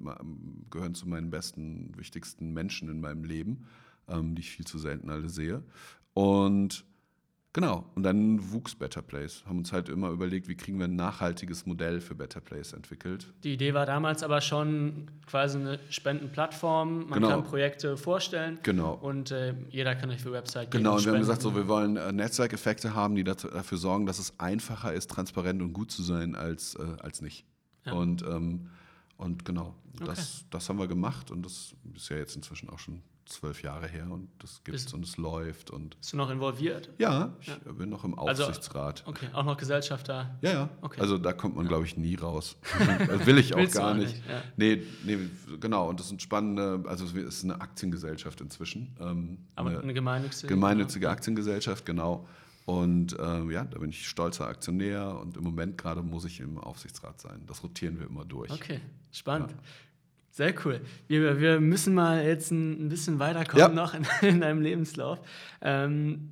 [0.71, 3.67] gehören zu meinen besten, wichtigsten Menschen in meinem Leben,
[4.09, 5.63] ähm, die ich viel zu selten alle sehe.
[6.15, 6.85] Und
[7.55, 9.45] Genau, und dann wuchs Better Place.
[9.47, 13.31] Haben uns halt immer überlegt, wie kriegen wir ein nachhaltiges Modell für Better Place entwickelt.
[13.45, 17.11] Die Idee war damals aber schon quasi eine Spendenplattform.
[17.11, 17.29] Man genau.
[17.29, 18.59] kann Projekte vorstellen.
[18.63, 18.95] Genau.
[18.95, 20.83] Und äh, jeder kann euch für Website geben.
[20.83, 24.19] Genau, und wir haben gesagt, so, wir wollen äh, Netzwerkeffekte haben, die dafür sorgen, dass
[24.19, 27.45] es einfacher ist, transparent und gut zu sein, als, äh, als nicht.
[27.85, 27.93] Ja.
[27.93, 28.71] Und, ähm,
[29.19, 30.05] und genau, okay.
[30.07, 33.87] das, das haben wir gemacht und das ist ja jetzt inzwischen auch schon zwölf Jahre
[33.87, 35.71] her und das gibt es und es läuft.
[35.71, 36.91] Und Bist du noch involviert?
[36.99, 37.57] Ja, ich ja.
[37.73, 39.01] bin noch im also, Aufsichtsrat.
[39.01, 40.39] Also, okay, auch noch Gesellschafter?
[40.41, 40.69] Ja, ja.
[40.81, 41.01] Okay.
[41.01, 41.69] Also da kommt man, ja.
[41.69, 42.57] glaube ich, nie raus.
[43.25, 44.15] will ich auch gar nicht.
[44.15, 44.29] nicht.
[44.29, 44.43] Ja.
[44.57, 45.19] Nee, nee,
[45.61, 45.89] genau.
[45.89, 48.97] Und das sind spannende, also es ist eine Aktiengesellschaft inzwischen.
[49.01, 50.49] Ähm, Aber eine, eine gemeinnützige?
[50.49, 52.27] Gemeinnützige Aktiengesellschaft, genau.
[52.65, 56.59] Und ähm, ja, da bin ich stolzer Aktionär und im Moment gerade muss ich im
[56.59, 57.43] Aufsichtsrat sein.
[57.47, 58.53] Das rotieren wir immer durch.
[58.53, 59.51] Okay, spannend.
[59.51, 59.57] Ja.
[60.33, 60.81] Sehr cool.
[61.09, 63.69] Wir, wir müssen mal jetzt ein, ein bisschen weiterkommen ja.
[63.69, 65.21] noch in, in deinem Lebenslauf.
[65.61, 66.31] Ähm,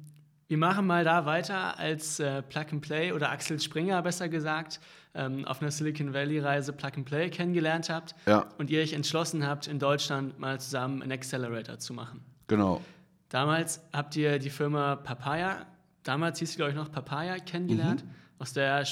[0.48, 4.80] wir machen mal da weiter, als äh, Plug and Play oder Axel Springer besser gesagt
[5.14, 8.46] ähm, auf einer Silicon Valley Reise Plug and Play kennengelernt habt ja.
[8.57, 12.22] und ihr euch entschlossen habt, in Deutschland mal zusammen einen Accelerator zu machen.
[12.46, 12.80] Genau.
[13.28, 15.66] Damals habt ihr die Firma Papaya,
[16.05, 18.11] damals hieß sie glaube ich noch Papaya, kennengelernt, mhm.
[18.38, 18.84] aus der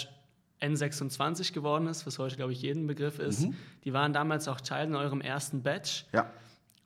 [0.60, 3.42] N26 geworden ist, was heute, glaube ich, jeden Begriff ist.
[3.46, 3.54] Mhm.
[3.84, 6.06] Die waren damals auch Teil in eurem ersten Batch.
[6.12, 6.30] Ja.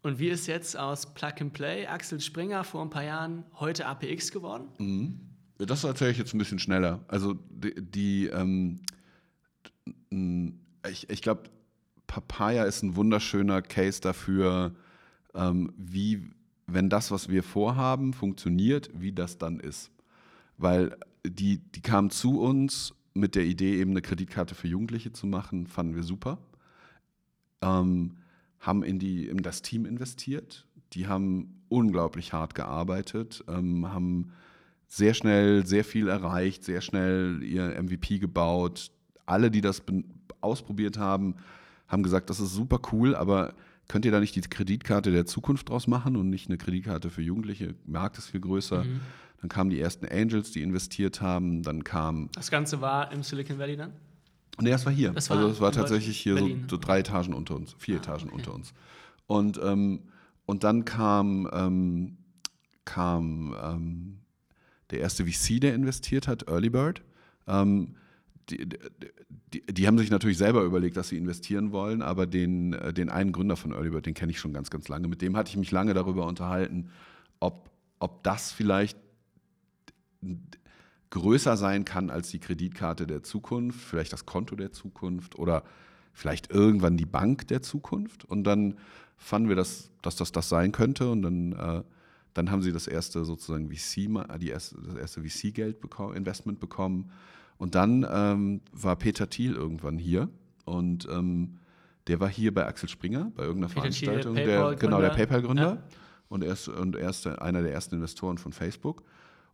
[0.03, 3.87] Und wie ist jetzt aus Plug and Play Axel Springer vor ein paar Jahren heute
[3.87, 4.69] APX geworden?
[4.79, 5.21] Mhm.
[5.59, 7.01] Das erzähle ich jetzt ein bisschen schneller.
[7.07, 8.81] Also die, die ähm,
[10.89, 11.45] ich, ich glaube,
[12.07, 14.75] Papaya ist ein wunderschöner Case dafür,
[15.35, 16.29] ähm, wie,
[16.67, 19.91] wenn das, was wir vorhaben, funktioniert, wie das dann ist.
[20.59, 25.27] Weil die, die kamen zu uns mit der Idee, eben eine Kreditkarte für Jugendliche zu
[25.27, 26.39] machen, fanden wir super.
[27.61, 28.17] Ähm,
[28.61, 30.67] haben in, die, in das Team investiert.
[30.93, 34.33] Die haben unglaublich hart gearbeitet, ähm, haben
[34.89, 38.91] sehr schnell sehr viel erreicht, sehr schnell ihr MVP gebaut.
[39.25, 39.83] Alle, die das
[40.41, 41.37] ausprobiert haben,
[41.89, 43.55] haben gesagt, das ist super cool, aber
[43.93, 47.21] könnt ihr da nicht die Kreditkarte der Zukunft draus machen und nicht eine Kreditkarte für
[47.21, 47.67] Jugendliche?
[47.67, 48.85] Der Markt ist viel größer.
[48.85, 49.01] Mhm.
[49.43, 51.63] Dann kamen die ersten Angels, die investiert haben.
[51.63, 52.31] Dann kam.
[52.35, 53.93] Das Ganze war im Silicon Valley dann?
[54.59, 55.11] Nee, das war hier.
[55.11, 57.99] Das war also es war tatsächlich hier so, so, drei Etagen unter uns, vier ah,
[57.99, 58.37] Etagen okay.
[58.37, 58.73] unter uns.
[59.27, 60.01] Und, ähm,
[60.47, 62.17] und dann kam, ähm,
[62.87, 64.21] kam ähm,
[64.91, 67.03] der erste VC, der investiert hat, Early Bird.
[67.47, 67.97] Ähm,
[68.51, 68.69] die,
[69.53, 73.09] die, die, haben sich natürlich selber überlegt, dass sie investieren wollen, aber den, äh, den
[73.09, 75.09] einen Gründer von Early Bird, den kenne ich schon ganz, ganz lange.
[75.09, 76.91] Mit dem hatte ich mich lange darüber unterhalten,
[77.41, 78.99] ob, ob das vielleicht
[81.11, 85.63] größer sein kann als die Kreditkarte der Zukunft, vielleicht das Konto der Zukunft oder
[86.13, 88.25] vielleicht irgendwann die Bank der Zukunft.
[88.25, 88.79] Und dann
[89.17, 91.11] fanden wir, dass, dass das das sein könnte.
[91.11, 91.83] Und dann, äh,
[92.35, 97.11] dann haben sie das erste sozusagen VC, die erste, das erste VC-Geld bekommen, Investment bekommen.
[97.57, 100.29] Und dann ähm, war Peter Thiel irgendwann hier
[100.65, 101.59] und ähm,
[102.09, 104.35] der war hier bei Axel Springer bei irgendeiner Peter Veranstaltung.
[104.35, 105.75] Thiel, der, der genau, der PayPal-Gründer.
[105.75, 105.83] Ja.
[106.29, 109.05] Und er ist, und er ist einer der ersten Investoren von Facebook.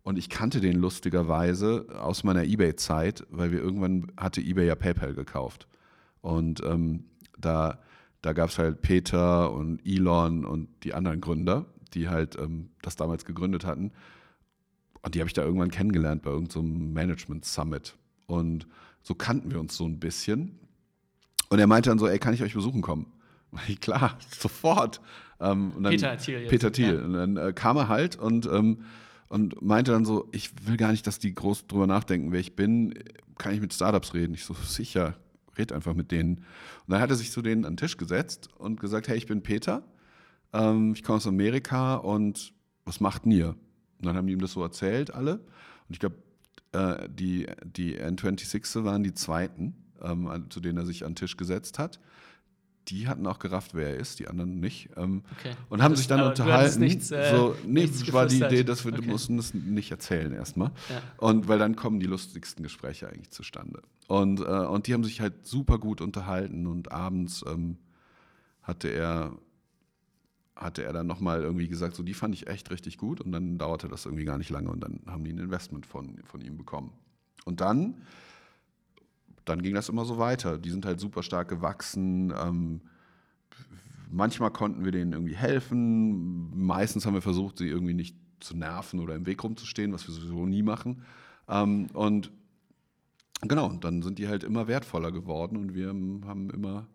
[0.03, 5.13] Und ich kannte den lustigerweise aus meiner eBay-Zeit, weil wir irgendwann hatte eBay ja PayPal
[5.13, 5.67] gekauft.
[6.21, 7.05] Und ähm,
[7.37, 7.79] da,
[8.23, 12.97] da gab es halt Peter und Elon und die anderen Gründer, die halt ähm, das
[12.97, 13.93] damals gegründet hatten.
[15.09, 17.97] Und die habe ich da irgendwann kennengelernt bei irgendeinem so Management Summit.
[18.27, 18.67] Und
[19.01, 20.59] so kannten wir uns so ein bisschen.
[21.49, 23.07] Und er meinte dann so, ey, kann ich euch besuchen kommen?
[23.69, 25.01] Ich, klar, sofort.
[25.41, 26.41] Ähm, Peter Thiel.
[26.41, 26.51] Jetzt.
[26.51, 26.97] Peter Thiel.
[26.97, 27.03] Ja.
[27.03, 28.85] Und dann äh, kam er halt und ähm,
[29.31, 32.55] und meinte dann so, ich will gar nicht, dass die groß drüber nachdenken, wer ich
[32.55, 32.93] bin.
[33.39, 34.35] Kann ich mit Startups reden?
[34.35, 35.15] Ich so, sicher,
[35.57, 36.37] red einfach mit denen.
[36.37, 36.45] Und
[36.89, 39.43] dann hat er sich zu denen an den Tisch gesetzt und gesagt, hey, ich bin
[39.43, 39.85] Peter,
[40.53, 42.53] ähm, ich komme aus Amerika und
[42.85, 43.55] was macht ihr?
[43.99, 45.35] Und dann haben die ihm das so erzählt, alle.
[45.35, 46.17] Und ich glaube,
[46.73, 51.37] äh, die, die N26 waren die zweiten, ähm, zu denen er sich an den Tisch
[51.37, 51.99] gesetzt hat
[52.89, 54.91] die hatten auch gerafft, wer er ist, die anderen nicht.
[54.97, 55.55] Ähm, okay.
[55.69, 56.81] Und haben das, sich dann unterhalten.
[56.81, 59.07] Nichts, äh, so, nee, nichts war die Idee, dass wir okay.
[59.07, 60.71] mussten das nicht erzählen erstmal.
[60.89, 61.03] Ja.
[61.19, 63.83] Und weil dann kommen die lustigsten Gespräche eigentlich zustande.
[64.07, 67.77] Und, äh, und die haben sich halt super gut unterhalten und abends ähm,
[68.63, 69.33] hatte er
[70.59, 73.59] hatte er dann nochmal irgendwie gesagt, so die fand ich echt richtig gut und dann
[73.59, 76.59] dauerte das irgendwie gar nicht lange und dann haben die ein Investment von, von ihm
[76.59, 76.93] bekommen.
[77.45, 78.03] Und dann
[79.49, 80.59] dann ging das immer so weiter.
[80.59, 82.33] Die sind halt super stark gewachsen.
[82.39, 82.81] Ähm,
[84.11, 86.67] manchmal konnten wir denen irgendwie helfen.
[86.67, 90.15] Meistens haben wir versucht, sie irgendwie nicht zu nerven oder im Weg rumzustehen, was wir
[90.15, 91.03] sowieso nie machen.
[91.49, 92.31] Ähm, und
[93.43, 96.87] genau, dann sind die halt immer wertvoller geworden und wir haben immer,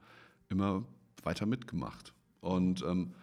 [0.49, 0.83] immer
[1.23, 2.13] weiter mitgemacht.
[2.41, 3.13] Und ähm,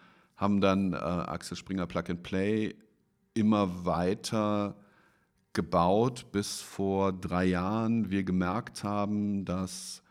[0.41, 2.75] haben dann äh, Axel Springer Plug and Play
[3.35, 4.75] immer weiter
[5.53, 10.01] gebaut, bis vor drei Jahren wir gemerkt haben, dass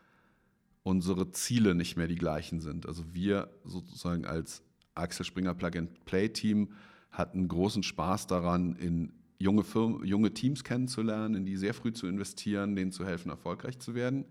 [0.83, 2.87] unsere Ziele nicht mehr die gleichen sind.
[2.87, 4.63] Also wir sozusagen als
[4.95, 6.69] Axel Springer Plug and Play Team
[7.11, 12.07] hatten großen Spaß daran, in junge, Firmen, junge Teams kennenzulernen, in die sehr früh zu
[12.07, 14.25] investieren, denen zu helfen, erfolgreich zu werden.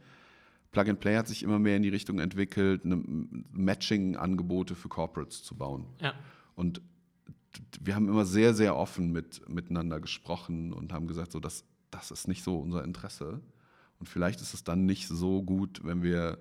[0.72, 5.56] Plug and Play hat sich immer mehr in die Richtung entwickelt, Matching-Angebote für Corporates zu
[5.56, 5.86] bauen.
[6.00, 6.14] Ja.
[6.54, 6.80] Und
[7.80, 12.10] wir haben immer sehr, sehr offen mit, miteinander gesprochen und haben gesagt, so, das, das
[12.10, 13.40] ist nicht so unser Interesse.
[13.98, 16.38] Und vielleicht ist es dann nicht so gut, wenn wir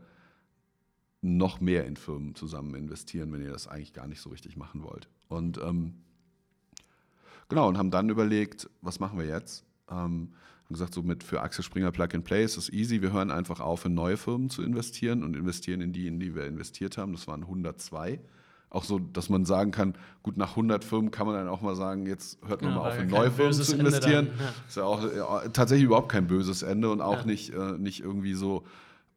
[1.22, 4.84] noch mehr in Firmen zusammen investieren, wenn ihr das eigentlich gar nicht so richtig machen
[4.84, 5.10] wollt.
[5.28, 5.96] Und ähm,
[7.50, 9.66] genau, und haben dann überlegt, was machen wir jetzt?
[9.90, 10.34] Ähm,
[10.74, 13.02] gesagt, so mit für Axel Springer Plug and Play ist es easy.
[13.02, 16.36] Wir hören einfach auf, in neue Firmen zu investieren und investieren in die, in die
[16.36, 17.12] wir investiert haben.
[17.12, 18.20] Das waren 102
[18.70, 21.76] auch so, dass man sagen kann, gut, nach 100 Firmen kann man dann auch mal
[21.76, 24.28] sagen, jetzt hört man ja, mal auf, in neue Firmen zu investieren.
[24.28, 24.54] Dann, ja.
[24.68, 28.34] Ist ja auch ja, tatsächlich überhaupt kein böses Ende und auch nicht, äh, nicht irgendwie
[28.34, 28.66] so,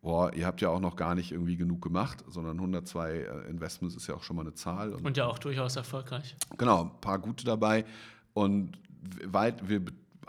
[0.00, 3.94] boah, ihr habt ja auch noch gar nicht irgendwie genug gemacht, sondern 102 äh, Investments
[3.94, 4.94] ist ja auch schon mal eine Zahl.
[4.94, 6.34] Und, und ja auch durchaus erfolgreich.
[6.56, 7.84] Genau, ein paar gute dabei
[8.32, 8.78] und
[9.26, 9.82] weit, wir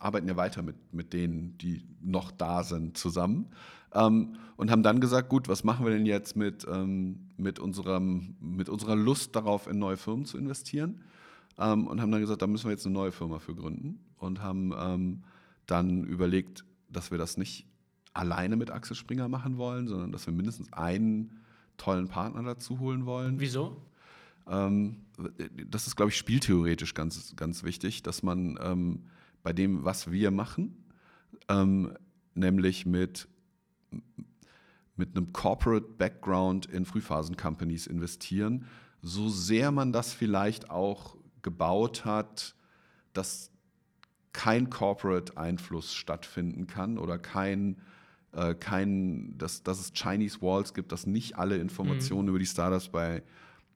[0.03, 3.47] arbeiten ja weiter mit, mit denen, die noch da sind, zusammen.
[3.93, 8.35] Ähm, und haben dann gesagt, gut, was machen wir denn jetzt mit, ähm, mit, unserem,
[8.39, 11.01] mit unserer Lust darauf, in neue Firmen zu investieren?
[11.57, 13.99] Ähm, und haben dann gesagt, da müssen wir jetzt eine neue Firma für gründen.
[14.17, 15.23] Und haben ähm,
[15.67, 17.67] dann überlegt, dass wir das nicht
[18.13, 21.39] alleine mit Axel Springer machen wollen, sondern dass wir mindestens einen
[21.77, 23.39] tollen Partner dazu holen wollen.
[23.39, 23.81] Wieso?
[24.47, 24.97] Ähm,
[25.67, 29.03] das ist, glaube ich, spieltheoretisch ganz, ganz wichtig, dass man ähm,
[29.43, 30.85] bei dem, was wir machen,
[32.33, 33.27] nämlich mit
[34.95, 38.65] mit einem Corporate Background in Frühphasen-Companies investieren,
[39.01, 42.55] so sehr man das vielleicht auch gebaut hat,
[43.13, 43.51] dass
[44.31, 47.77] kein Corporate-Einfluss stattfinden kann oder kein,
[48.31, 52.29] äh, kein dass, dass es Chinese Walls gibt, dass nicht alle Informationen mhm.
[52.29, 53.23] über die Startups bei,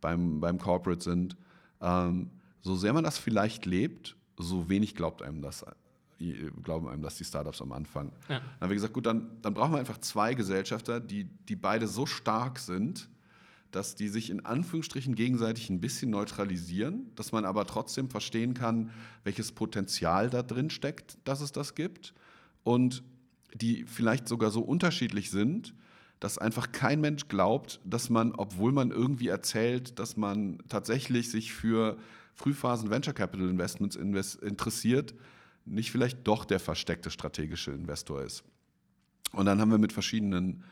[0.02, 1.36] beim, beim Corporate sind.
[1.82, 5.66] Ähm, so sehr man das vielleicht lebt, so wenig glaubt einem das
[6.64, 8.12] glauben einem das die Startups am Anfang.
[8.28, 8.40] Ja.
[8.40, 11.88] Dann haben wir gesagt, gut, dann, dann brauchen wir einfach zwei Gesellschafter, die, die beide
[11.88, 13.10] so stark sind,
[13.72, 18.92] dass die sich in Anführungsstrichen gegenseitig ein bisschen neutralisieren, dass man aber trotzdem verstehen kann,
[19.24, 22.14] welches Potenzial da drin steckt, dass es das gibt
[22.64, 23.04] und
[23.54, 25.74] die vielleicht sogar so unterschiedlich sind,
[26.20, 31.54] dass einfach kein Mensch glaubt, dass man, obwohl man irgendwie erzählt, dass man tatsächlich sich
[31.54, 31.98] für
[32.38, 35.16] Frühphasen Venture Capital Investments invest interessiert,
[35.66, 38.44] nicht vielleicht doch der versteckte strategische Investor ist.
[39.34, 40.64] Und dann haben wir mit verschiedenen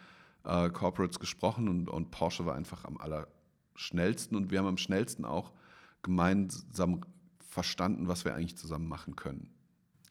[0.44, 5.26] äh, Corporates gesprochen und, und Porsche war einfach am allerschnellsten und wir haben am schnellsten
[5.26, 5.52] auch
[6.04, 7.02] gemeinsam
[7.40, 9.50] verstanden, was wir eigentlich zusammen machen können.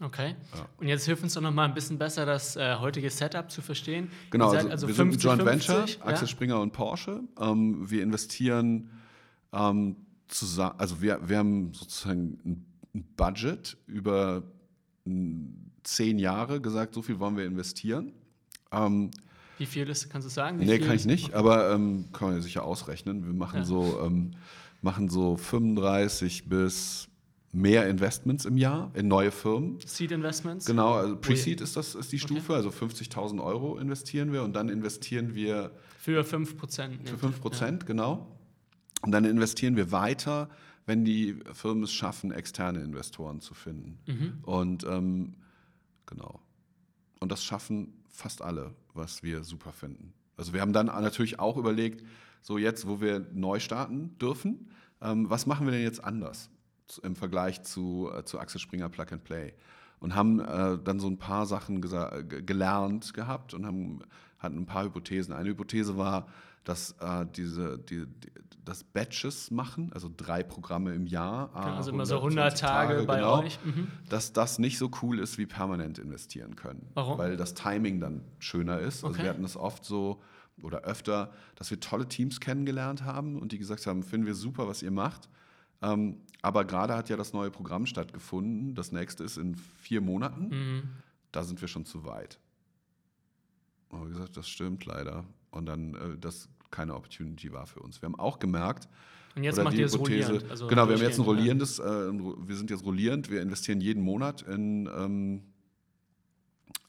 [0.01, 0.35] Okay.
[0.55, 0.69] Ja.
[0.79, 3.63] Und jetzt hilf uns doch noch mal ein bisschen besser, das äh, heutige Setup zu
[3.63, 4.11] verstehen.
[4.31, 7.21] Genau, also, also wir 50, sind ein Joint 50, Venture, Axel Springer und Porsche.
[7.39, 8.91] Ähm, wir investieren
[9.53, 9.97] ähm,
[10.29, 12.39] zusammen, also wir, wir haben sozusagen
[12.95, 14.43] ein Budget über
[15.83, 18.13] zehn Jahre gesagt, so viel wollen wir investieren.
[18.73, 19.11] Ähm,
[19.59, 20.61] Wie viel ist, kannst du sagen?
[20.61, 23.25] Wie nee, kann ich nicht, aber ähm, kann man ja sicher ausrechnen.
[23.27, 23.65] Wir machen, ja.
[23.65, 24.33] so, ähm,
[24.81, 27.09] machen so 35 bis
[27.53, 29.79] mehr Investments im Jahr in neue Firmen.
[29.85, 30.67] Seed Investments?
[30.67, 32.67] Genau, also Pre-Seed ist, das, ist die Stufe, okay.
[32.67, 35.71] also 50.000 Euro investieren wir und dann investieren wir.
[35.99, 37.09] Für 5 Prozent.
[37.09, 37.87] Für 5 Prozent, ja.
[37.87, 38.34] genau.
[39.05, 40.49] Und dann investieren wir weiter
[40.87, 43.99] wenn die Firmen es schaffen, externe Investoren zu finden.
[44.07, 44.39] Mhm.
[44.43, 45.35] Und ähm,
[46.07, 46.41] genau.
[47.21, 50.13] Und das schaffen fast alle, was wir super finden.
[50.37, 52.05] Also wir haben dann natürlich auch überlegt,
[52.43, 54.69] so jetzt, wo wir neu starten dürfen,
[55.01, 56.51] ähm, was machen wir denn jetzt anders
[57.03, 59.55] im Vergleich zu, äh, zu Axel Springer Plug and Play?
[60.01, 64.01] Und haben äh, dann so ein paar Sachen gelernt gehabt und haben,
[64.39, 65.33] hatten ein paar Hypothesen.
[65.33, 66.27] Eine Hypothese war,
[66.65, 68.33] dass äh, diese, die, die,
[68.65, 71.49] das Batches machen, also drei Programme im Jahr.
[71.49, 73.59] Genau, also immer so 100 Tage, Tage bei genau, euch.
[73.65, 73.89] Mhm.
[74.09, 76.89] Dass das nicht so cool ist wie permanent investieren können.
[76.95, 77.19] Warum?
[77.19, 79.05] Weil das Timing dann schöner ist.
[79.05, 79.15] Also okay.
[79.17, 80.23] Also wir hatten das oft so
[80.63, 84.69] oder öfter, dass wir tolle Teams kennengelernt haben und die gesagt haben, finden wir super,
[84.69, 85.29] was ihr macht.
[85.83, 88.75] Ähm, aber gerade hat ja das neue Programm stattgefunden.
[88.75, 90.49] Das nächste ist in vier Monaten.
[90.49, 90.83] Mhm.
[91.33, 92.39] Da sind wir schon zu weit.
[93.91, 95.25] haben wir gesagt, das stimmt leider.
[95.51, 98.03] Und dann, äh, das keine Opportunity war für uns.
[98.03, 98.89] Wir haben auch gemerkt,
[99.37, 100.49] und jetzt macht ihr es rollierend.
[100.51, 104.03] Also genau, wir haben jetzt ein rollierendes, äh, wir sind jetzt rollierend, wir investieren jeden
[104.03, 105.43] Monat in ähm,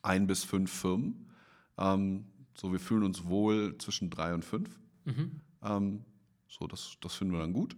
[0.04, 1.28] ein bis fünf Firmen.
[1.78, 2.26] Ähm,
[2.56, 4.70] so, wir fühlen uns wohl zwischen drei und fünf.
[5.06, 5.42] Mhm.
[5.64, 6.06] Ähm,
[6.48, 7.76] so, das, das finden wir dann gut.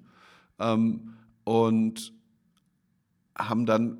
[0.60, 1.14] Ähm,
[1.46, 2.14] und
[3.38, 4.00] haben dann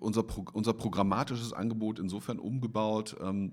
[0.00, 3.52] unser, Pro unser programmatisches Angebot insofern umgebaut, ähm,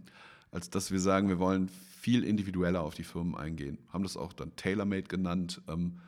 [0.52, 1.70] als dass wir sagen, wir wollen
[2.04, 3.78] viel individueller auf die Firmen eingehen.
[3.88, 6.00] Haben das auch dann Tailor-Made genannt, ähm,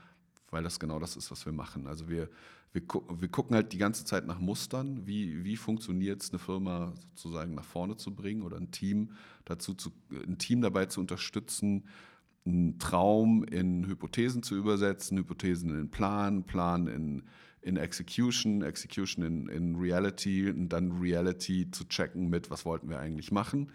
[0.52, 1.88] weil das genau das ist, was wir machen.
[1.88, 2.30] Also wir,
[2.74, 6.39] wir, gu wir gucken halt die ganze Zeit nach Mustern, wie, wie funktioniert es, eine
[6.39, 9.12] Firma sozusagen nach vorne zu bringen oder ein Team
[9.46, 11.86] dazu zu, ein Team dabei zu unterstützen,
[12.46, 17.24] einen Traum in Hypothesen zu übersetzen, Hypothesen in Plan, Plan in,
[17.62, 23.00] in Execution, Execution in, in Reality und dann Reality zu checken mit, was wollten wir
[23.00, 23.72] eigentlich machen.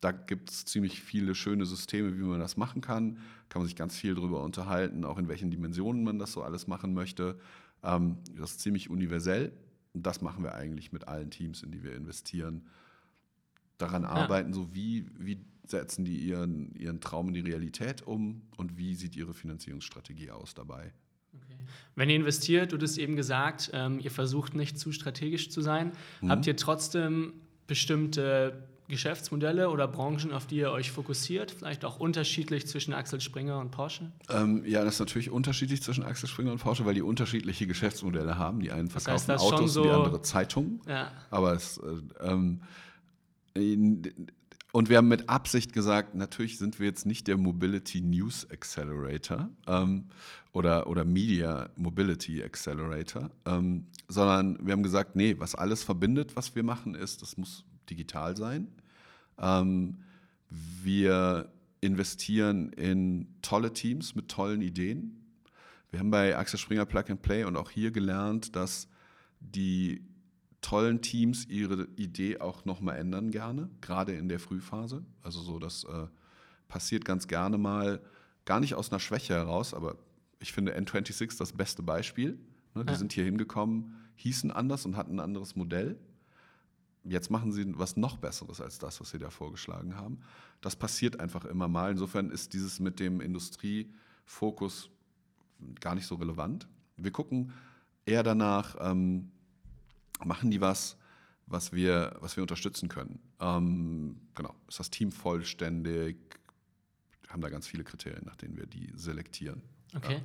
[0.00, 3.18] Da gibt es ziemlich viele schöne Systeme, wie man das machen kann.
[3.48, 6.66] Kann man sich ganz viel darüber unterhalten, auch in welchen Dimensionen man das so alles
[6.66, 7.38] machen möchte.
[7.82, 9.52] Ähm, das ist ziemlich universell.
[9.92, 12.66] Und das machen wir eigentlich mit allen Teams, in die wir investieren.
[13.76, 14.08] Daran ja.
[14.08, 18.94] arbeiten, so wie, wie setzen die ihren, ihren Traum in die Realität um und wie
[18.94, 20.92] sieht ihre Finanzierungsstrategie aus dabei.
[21.34, 21.56] Okay.
[21.94, 25.92] Wenn ihr investiert, du hast eben gesagt, ähm, ihr versucht nicht zu strategisch zu sein.
[26.20, 26.30] Mhm.
[26.30, 27.34] Habt ihr trotzdem
[27.66, 31.50] bestimmte Geschäftsmodelle oder Branchen, auf die ihr euch fokussiert?
[31.50, 34.12] Vielleicht auch unterschiedlich zwischen Axel Springer und Porsche?
[34.28, 38.36] Ähm, ja, das ist natürlich unterschiedlich zwischen Axel Springer und Porsche, weil die unterschiedliche Geschäftsmodelle
[38.36, 38.60] haben.
[38.60, 40.80] Die einen verkaufen das heißt, Autos, so die andere Zeitungen.
[40.86, 41.10] Ja.
[41.30, 42.60] Aber es, äh, ähm,
[44.72, 49.48] und wir haben mit Absicht gesagt, natürlich sind wir jetzt nicht der Mobility News Accelerator
[49.66, 50.06] ähm,
[50.52, 56.54] oder, oder Media Mobility Accelerator, ähm, sondern wir haben gesagt, nee, was alles verbindet, was
[56.54, 58.68] wir machen, ist, das muss digital sein.
[59.40, 59.98] Ähm,
[60.48, 65.16] wir investieren in tolle Teams mit tollen Ideen.
[65.90, 68.88] Wir haben bei Axel Springer Plug and Play und auch hier gelernt, dass
[69.40, 70.04] die
[70.60, 75.04] tollen Teams ihre Idee auch nochmal ändern gerne, gerade in der Frühphase.
[75.22, 76.06] Also so, das äh,
[76.68, 78.02] passiert ganz gerne mal,
[78.44, 79.96] gar nicht aus einer Schwäche heraus, aber
[80.38, 82.38] ich finde N26 das beste Beispiel.
[82.74, 82.98] Ne, die ja.
[82.98, 85.98] sind hier hingekommen, hießen anders und hatten ein anderes Modell
[87.04, 90.20] jetzt machen sie was noch Besseres als das, was sie da vorgeschlagen haben.
[90.60, 91.90] Das passiert einfach immer mal.
[91.90, 94.90] Insofern ist dieses mit dem Industriefokus
[95.80, 96.68] gar nicht so relevant.
[96.96, 97.52] Wir gucken
[98.04, 99.30] eher danach, ähm,
[100.24, 100.96] machen die was,
[101.46, 103.20] was wir, was wir unterstützen können.
[103.40, 106.16] Ähm, genau, ist das Team vollständig?
[107.28, 109.62] Haben da ganz viele Kriterien, nach denen wir die selektieren.
[109.94, 110.14] Okay.
[110.14, 110.20] Ja.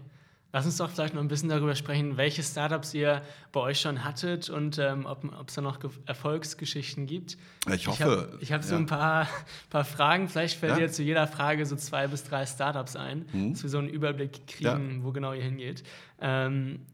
[0.56, 4.06] Lass uns doch vielleicht noch ein bisschen darüber sprechen, welche Startups ihr bei euch schon
[4.06, 7.38] hattet und ähm, ob es da noch Erfolgsgeschichten gibt.
[7.74, 8.38] Ich hoffe.
[8.40, 9.28] Ich habe hab so ein paar,
[9.70, 10.30] paar Fragen.
[10.30, 10.78] Vielleicht fällt ja?
[10.78, 13.52] dir zu jeder Frage so zwei bis drei Startups ein, mhm.
[13.52, 15.04] dass wir so einen Überblick kriegen, ja.
[15.04, 15.84] wo genau ihr hingeht.
[16.22, 16.86] Ähm,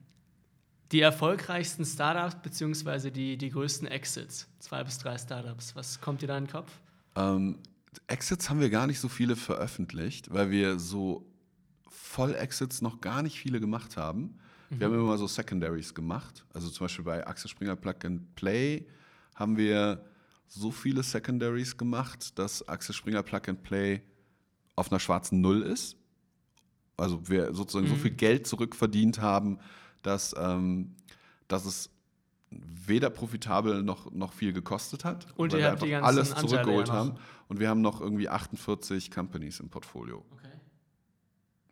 [0.92, 6.28] die erfolgreichsten Startups beziehungsweise die, die größten Exits, zwei bis drei Startups, was kommt dir
[6.28, 6.72] da in den Kopf?
[7.16, 7.60] Ähm,
[8.08, 11.31] Exits haben wir gar nicht so viele veröffentlicht, weil wir so
[12.12, 14.38] Voll-Exits noch gar nicht viele gemacht haben.
[14.70, 14.80] Mhm.
[14.80, 16.46] Wir haben immer mal so Secondaries gemacht.
[16.54, 18.86] Also zum Beispiel bei Axel Springer Plug and Play
[19.36, 20.04] haben wir
[20.48, 24.02] so viele Secondaries gemacht, dass Axel Springer Plug and Play
[24.76, 25.96] auf einer schwarzen Null ist.
[26.98, 27.96] Also wir sozusagen mhm.
[27.96, 29.60] so viel Geld zurückverdient haben,
[30.02, 30.96] dass, ähm,
[31.48, 31.90] dass es
[32.50, 35.26] weder profitabel noch, noch viel gekostet hat.
[35.38, 37.16] Und habt die ganzen alles zurückgeholt haben.
[37.48, 40.26] Und wir haben noch irgendwie 48 Companies im Portfolio.
[40.32, 40.41] Okay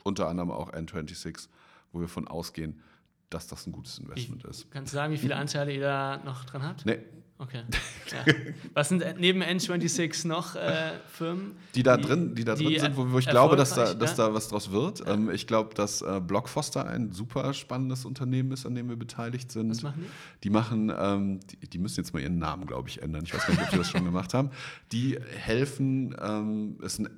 [0.03, 1.47] unter anderem auch N26,
[1.91, 2.81] wo wir von ausgehen,
[3.29, 4.71] dass das ein gutes Investment ich, ist.
[4.71, 6.85] Kannst du sagen, wie viele Anteile ihr da noch dran habt?
[6.85, 6.99] Nee.
[7.41, 7.63] Okay.
[8.11, 8.33] Ja.
[8.73, 11.55] Was sind neben N26 noch äh, Firmen?
[11.73, 14.15] Die da drin, die da drin die sind, wo, wo ich glaube, dass da, dass
[14.15, 14.99] da was draus wird.
[14.99, 15.13] Ja.
[15.13, 19.53] Ähm, ich glaube, dass äh, Blockfoster ein super spannendes Unternehmen ist, an dem wir beteiligt
[19.53, 19.69] sind.
[19.69, 20.09] Was machen die?
[20.43, 23.23] Die machen, ähm, die, die, müssen jetzt mal ihren Namen, glaube ich, ändern.
[23.23, 24.49] Ich weiß gar nicht, ob sie das schon gemacht haben.
[24.91, 27.09] Die helfen, ähm, ist ein,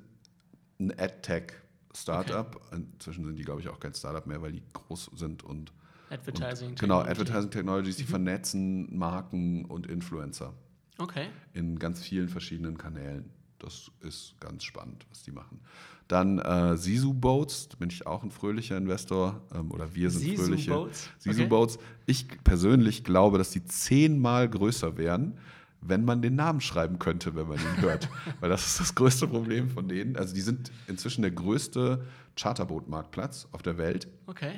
[0.78, 1.61] ein AdTech
[1.94, 2.56] Startup.
[2.56, 2.82] Okay.
[2.94, 5.72] Inzwischen sind die, glaube ich, auch kein Startup mehr, weil die groß sind und.
[6.10, 8.08] Advertising und, Genau, Advertising Technologies, die mhm.
[8.08, 10.52] vernetzen Marken und Influencer.
[10.98, 11.28] Okay.
[11.54, 13.30] In ganz vielen verschiedenen Kanälen.
[13.58, 15.60] Das ist ganz spannend, was die machen.
[16.08, 20.22] Dann äh, Sisu Boats, da bin ich auch ein fröhlicher Investor ähm, oder wir sind
[20.22, 20.70] Sisu fröhliche.
[20.70, 21.10] Boats?
[21.18, 21.48] Sisu okay.
[21.48, 21.78] Boats.
[22.06, 25.38] Ich persönlich glaube, dass die zehnmal größer wären
[25.82, 28.08] wenn man den Namen schreiben könnte, wenn man ihn hört.
[28.40, 30.16] Weil das ist das größte Problem von denen.
[30.16, 32.04] Also die sind inzwischen der größte
[32.36, 34.08] Charterboot-Marktplatz auf der Welt.
[34.26, 34.52] Okay.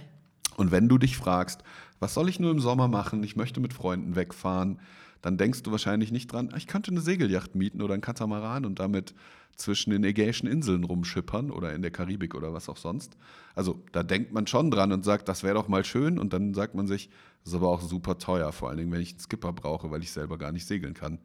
[0.57, 1.64] Und wenn du dich fragst,
[2.01, 3.22] Was soll ich nur im Sommer machen?
[3.22, 4.79] Ich möchte mit Freunden wegfahren.
[5.22, 8.79] Dann denkst du wahrscheinlich nicht dran, ich könnte eine Segelyacht mieten oder einen Katamaran und
[8.79, 9.14] damit
[9.57, 13.17] zwischen den Ägäischen Inseln rumschippern oder in der Karibik oder was auch sonst.
[13.55, 16.19] Also da denkt man schon dran und sagt, das wäre doch mal schön.
[16.19, 17.09] Und dann sagt man sich,
[17.43, 20.03] das ist aber auch super teuer, vor allen Dingen, wenn ich einen Skipper brauche, weil
[20.03, 21.19] ich selber gar nicht segeln kann.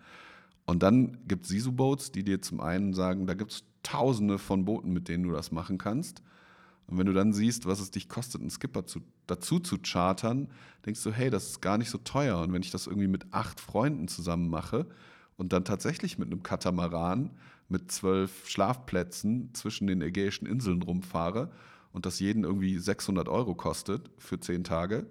[0.66, 4.66] Und dann gibt es Sisu-Boats, die dir zum einen sagen, da gibt es tausende von
[4.66, 6.22] Booten, mit denen du das machen kannst.
[6.90, 10.50] Und wenn du dann siehst, was es dich kostet, einen Skipper zu, dazu zu chartern,
[10.86, 12.40] denkst du, hey, das ist gar nicht so teuer.
[12.40, 14.88] Und wenn ich das irgendwie mit acht Freunden zusammen mache
[15.38, 17.32] und dann tatsächlich mit einem Katamaran
[17.70, 21.52] mit zwölf Schlafplätzen zwischen den Ägäischen Inseln rumfahre
[21.92, 25.08] und das jeden irgendwie 600 Euro kostet für zehn Tage,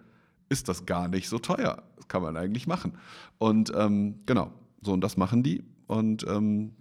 [0.49, 1.83] ist das gar nicht so teuer.
[1.97, 2.99] Das kann man eigentlich machen.
[3.39, 4.53] Und ähm, genau,
[4.83, 5.65] so und das machen die.
[5.87, 6.73] Und ähm,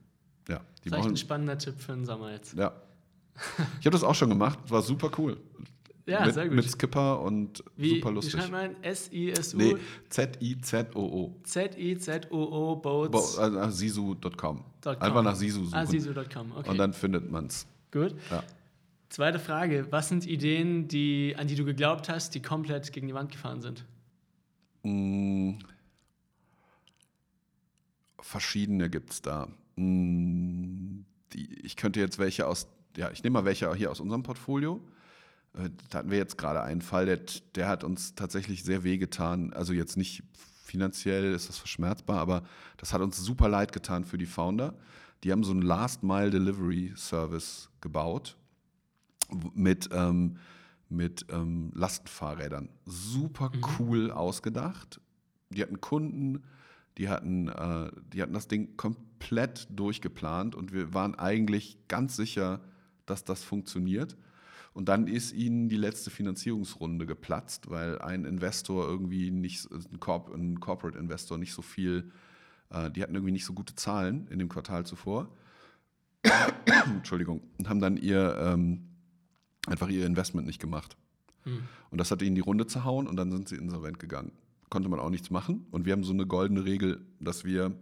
[0.47, 2.53] ja, die Vielleicht ein spannender Tipp für den Sommer jetzt.
[2.57, 2.73] Ja.
[3.79, 5.37] Ich habe das auch schon gemacht, war super cool.
[6.07, 6.55] Ja, mit, sehr gut.
[6.55, 8.35] Mit Skipper und Wie, super lustig.
[8.35, 8.83] Wie schreibt man?
[8.83, 9.57] S-I-S-U?
[9.57, 9.75] Nee,
[10.09, 11.35] Z-I-Z-O-O.
[11.43, 13.37] Z-I-Z-O-O Bo Boats.
[13.37, 14.37] also nach sisu.com.
[14.37, 14.63] .com.
[14.83, 15.75] Einfach nach Sisu suchen.
[15.75, 16.69] Ah, sisu.com, okay.
[16.69, 17.67] Und dann findet man es.
[17.91, 18.15] Gut.
[18.31, 18.43] Ja.
[19.09, 19.87] Zweite Frage.
[19.89, 23.61] Was sind Ideen, die, an die du geglaubt hast, die komplett gegen die Wand gefahren
[23.61, 23.85] sind?
[24.83, 25.55] Mm,
[28.19, 29.47] verschiedene gibt es da.
[29.75, 34.23] Mm, die, ich könnte jetzt welche aus, ja, ich nehme mal welche hier aus unserem
[34.23, 34.81] Portfolio.
[35.57, 37.19] Äh, Da hatten wir jetzt gerade einen Fall, der,
[37.55, 39.53] der hat uns tatsächlich sehr wehgetan.
[39.53, 40.23] Also jetzt nicht
[40.63, 42.43] finanziell ist das verschmerzbar, aber
[42.77, 44.73] das hat uns super leid getan für die Founder.
[45.23, 48.37] Die haben so einen Last-Mile-Delivery-Service gebaut
[49.53, 50.37] mit, ähm,
[50.89, 52.69] mit ähm, Lastenfahrrädern.
[52.85, 55.01] Super cool ausgedacht.
[55.49, 56.43] Die hatten Kunden,
[56.97, 62.61] die hatten, äh, die hatten das Ding komplett durchgeplant und wir waren eigentlich ganz sicher,
[63.05, 64.17] dass das funktioniert.
[64.77, 70.31] Und dann ist ihnen die letzte Finanzierungsrunde geplatzt, weil ein Investor irgendwie nicht, ein, Corp,
[70.31, 72.11] ein Corporate Investor nicht so viel,
[72.69, 75.35] äh, die hatten irgendwie nicht so gute Zahlen in dem Quartal zuvor.
[76.85, 77.41] Entschuldigung.
[77.57, 78.83] Und haben dann ihr, ähm,
[79.65, 80.95] einfach ihr Investment nicht gemacht.
[81.89, 84.31] Und das hat ihnen die Runde zerhauen und dann sind sie insolvent gegangen.
[84.69, 85.65] Konnte man auch nichts machen.
[85.71, 87.75] Und wir haben so eine goldene Regel, dass wir,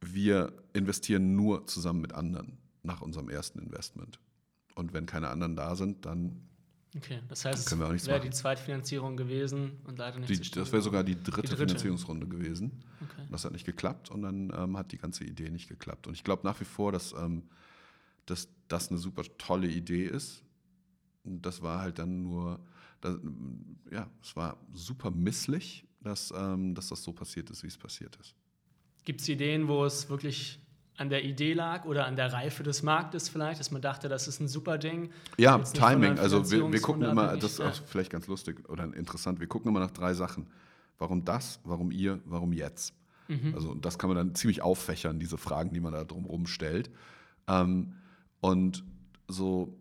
[0.00, 4.18] wir investieren nur zusammen mit anderen nach unserem ersten Investment.
[4.76, 6.46] Und wenn keine anderen da sind, dann
[6.96, 8.30] Okay, das heißt, Können wir auch nichts wäre machen.
[8.30, 11.56] die Zweitfinanzierung gewesen und leider nicht die, das wäre sogar die dritte, Die dritte.
[11.66, 12.72] Finanzierungsrunde gewesen.
[13.02, 13.26] Okay.
[13.30, 16.06] Das hat nicht geklappt und dann ähm, hat die ganze Idee nicht geklappt.
[16.06, 17.42] Und ich glaube nach wie vor, dass, ähm,
[18.24, 20.42] dass das eine super tolle Idee ist.
[21.24, 22.60] Und das war halt dann nur,
[23.02, 23.18] das,
[23.90, 28.16] ja, es war super misslich, dass, ähm, dass das so passiert ist, wie es passiert
[28.16, 28.34] ist.
[29.04, 30.60] Gibt es Ideen, wo es wirklich
[30.96, 34.28] an der Idee lag oder an der Reife des Marktes vielleicht, dass man dachte, das
[34.28, 35.10] ist ein super Ding?
[35.36, 36.18] Ja, Timing.
[36.18, 37.68] Also wir, wir gucken immer, das ist ja.
[37.68, 40.46] auch vielleicht ganz lustig oder interessant, wir gucken immer nach drei Sachen.
[40.98, 42.94] Warum das, warum ihr, warum jetzt?
[43.28, 43.54] Mhm.
[43.54, 46.90] Also das kann man dann ziemlich auffächern, diese Fragen, die man da drumherum stellt.
[47.46, 47.94] Ähm,
[48.40, 48.84] und
[49.28, 49.76] so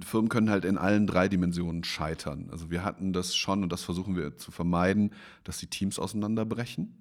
[0.00, 2.48] Firmen können halt in allen drei Dimensionen scheitern.
[2.50, 5.10] Also wir hatten das schon und das versuchen wir zu vermeiden,
[5.44, 6.94] dass die Teams auseinanderbrechen.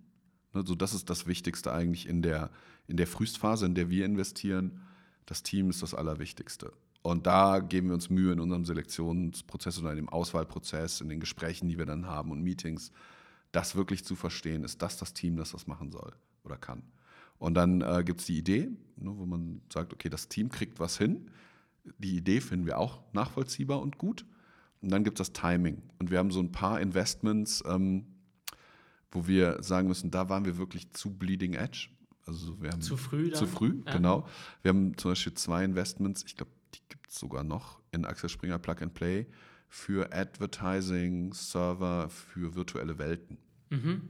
[0.56, 2.50] Also das ist das Wichtigste eigentlich in der,
[2.88, 4.82] in der Frühstphase, in der wir investieren.
[5.26, 6.72] Das Team ist das Allerwichtigste.
[7.02, 11.20] Und da geben wir uns Mühe in unserem Selektionsprozess oder in dem Auswahlprozess, in den
[11.20, 12.92] Gesprächen, die wir dann haben und Meetings,
[13.52, 14.64] das wirklich zu verstehen.
[14.64, 16.82] Ist das das Team, das das machen soll oder kann?
[17.38, 20.80] Und dann äh, gibt es die Idee, ne, wo man sagt, okay, das Team kriegt
[20.80, 21.30] was hin.
[22.00, 24.26] Die Idee finden wir auch nachvollziehbar und gut.
[24.82, 25.84] Und dann gibt es das Timing.
[26.00, 28.06] Und wir haben so ein paar Investments, ähm,
[29.16, 31.88] wo wir sagen müssen, da waren wir wirklich zu bleeding edge.
[32.26, 33.40] Also wir haben Zu früh dann?
[33.40, 33.94] Zu früh, Ja.
[33.94, 34.28] genau.
[34.62, 38.30] Wir haben zum Beispiel zwei Investments, ich glaube, die gibt es sogar noch in Axel
[38.30, 39.28] Springer Plug and Play
[39.68, 43.38] für Advertising, Server, für virtuelle Welten.
[43.70, 44.02] Mhm.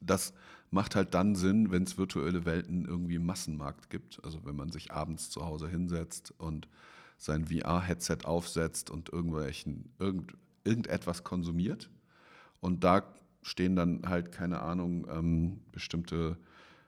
[0.00, 0.34] Das
[0.70, 4.22] macht halt dann Sinn, wenn es virtuelle Welten irgendwie im Massenmarkt gibt.
[4.24, 6.68] Also wenn man sich abends zu Hause hinsetzt und
[7.18, 11.90] sein VR-Headset aufsetzt und irgendwelchen, irgend, irgendetwas konsumiert.
[12.60, 16.36] Und da stehen dann halt, keine Ahnung, ähm, bestimmte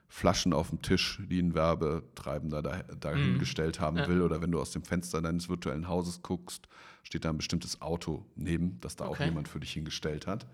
[0.07, 4.01] Flaschen auf dem Tisch, die ein Werbetreibender da, dahingestellt haben Mhm.
[4.03, 4.07] Ja.
[4.09, 4.21] will.
[4.21, 6.67] Oder wenn du aus dem Fenster deines virtuellen Hauses guckst,
[7.03, 9.25] steht da ein bestimmtes Auto neben, das da auch Okay.
[9.25, 10.45] jemand für dich hingestellt hat.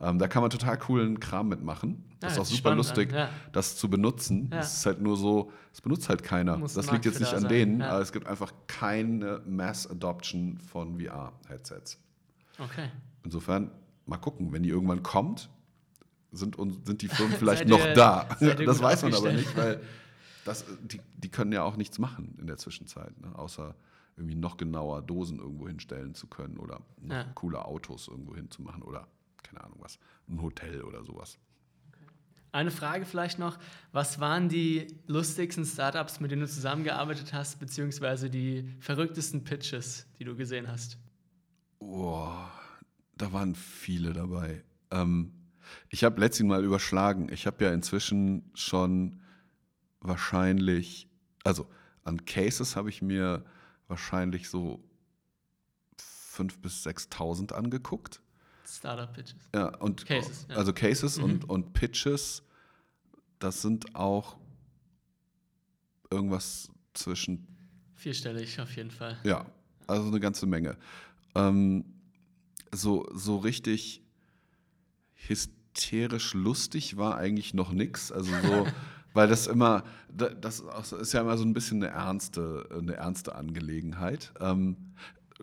[0.00, 2.02] Ähm, da kann man total coolen Kram mitmachen.
[2.18, 3.28] Das Ja, ist auch hört sich super spannend lustig, ja.
[3.52, 4.48] das zu benutzen.
[4.52, 4.58] Ja.
[4.58, 6.56] Es ist halt nur so, es benutzt halt keiner.
[6.56, 7.90] Muss das liegt jetzt nicht an denen, sein, ja.
[7.92, 12.00] aber es gibt einfach keine Mass Adoption von VR-Headsets.
[12.58, 12.88] Okay.
[13.22, 13.70] Insofern,
[14.06, 15.50] mal gucken, wenn die irgendwann kommt,
[16.32, 18.28] sind, sind die Firmen vielleicht noch ihr- da.
[18.40, 19.80] Das weiß man aber nicht, weil
[20.44, 23.36] das, die, die können ja auch nichts machen in der Zwischenzeit, ne?
[23.38, 23.74] außer
[24.16, 27.24] irgendwie noch genauer Dosen irgendwo hinstellen zu können oder noch Ja.
[27.34, 29.08] coole Autos irgendwo hinzumachen oder
[29.42, 29.98] keine Ahnung was,
[30.28, 31.38] ein Hotel oder sowas.
[32.52, 33.58] Eine Frage vielleicht noch.
[33.90, 40.24] Was waren die lustigsten Startups, mit denen du zusammengearbeitet hast, beziehungsweise die verrücktesten Pitches, die
[40.24, 40.96] du gesehen hast?
[41.80, 42.52] Boah,
[43.16, 44.64] da waren viele dabei.
[44.90, 45.32] Ähm,
[45.88, 47.28] ich habe letztens mal überschlagen.
[47.32, 49.20] Ich habe ja inzwischen schon
[50.00, 51.08] wahrscheinlich,
[51.44, 51.66] also
[52.04, 53.44] an Cases habe ich mir
[53.88, 54.82] wahrscheinlich so
[56.36, 58.20] 5.000 bis 6.000 angeguckt.
[58.66, 59.36] Startup-Pitches.
[59.54, 60.56] Ja, und Cases, ja.
[60.56, 61.24] also Cases Mhm.
[61.24, 62.42] und, und Pitches,
[63.38, 64.36] das sind auch
[66.10, 67.46] irgendwas zwischen
[67.94, 69.16] Vierstellig auf jeden Fall.
[69.24, 69.46] Ja,
[69.86, 70.76] also eine ganze Menge.
[71.34, 71.84] Ähm,
[72.74, 74.02] so, so richtig
[75.14, 78.12] hysterisch lustig war eigentlich noch nix.
[78.12, 78.66] Also so,
[79.14, 80.60] weil das immer, da- das
[80.92, 84.32] ist ja immer so ein bisschen eine ernste, eine ernste Angelegenheit.
[84.40, 84.76] Ähm,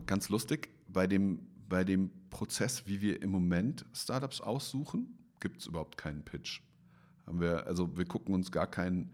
[0.05, 5.67] ganz lustig, bei dem, bei dem Prozess, wie wir im Moment Startups aussuchen, gibt es
[5.67, 6.61] überhaupt keinen Pitch.
[7.25, 9.11] Haben wir, also wir gucken uns gar keinen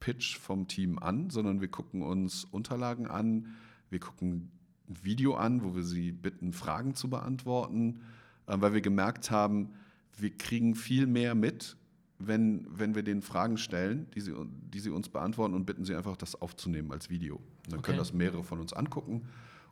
[0.00, 3.54] Pitch vom Team an, sondern wir gucken uns Unterlagen an,
[3.90, 4.50] wir gucken
[4.88, 8.00] ein Video an, wo wir sie bitten, Fragen zu beantworten,
[8.46, 9.70] äh, weil wir gemerkt haben,
[10.18, 11.76] wir kriegen viel mehr mit,
[12.18, 14.32] wenn, wenn wir denen Fragen stellen, die sie,
[14.72, 17.36] die sie uns beantworten und bitten sie einfach, das aufzunehmen als Video.
[17.36, 18.08] Und dann können Okay.
[18.08, 19.22] das mehrere von uns angucken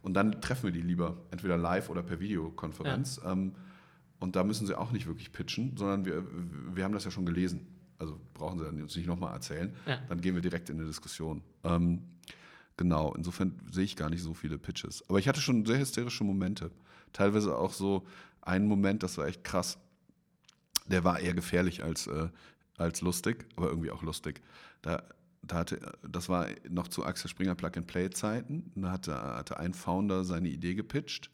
[0.02, 3.20] und dann treffen wir die lieber, entweder live oder per Videokonferenz.
[3.24, 3.52] Ähm,
[4.20, 6.24] und da müssen sie auch nicht wirklich pitchen, sondern wir,
[6.74, 7.66] wir haben das ja schon gelesen.
[7.98, 9.74] Also brauchen sie uns nicht nochmal erzählen.
[9.86, 9.98] Ja.
[10.08, 11.40] Dann gehen wir direkt in eine Diskussion.
[12.76, 15.08] Genau, insofern sehe ich gar nicht so viele Pitches.
[15.08, 16.70] Aber ich hatte schon sehr hysterische Momente.
[17.12, 18.04] Teilweise auch so
[18.42, 19.78] einen Moment, das war echt krass.
[20.86, 22.28] Der war eher gefährlich als, äh,
[22.76, 24.42] als lustig, aber irgendwie auch lustig.
[24.82, 25.02] Da,
[25.42, 28.72] da hatte, das war noch zu Axel Springer Plug-and-Play-Zeiten.
[28.74, 31.30] Da hatte, hatte ein Founder seine Idee gepitcht.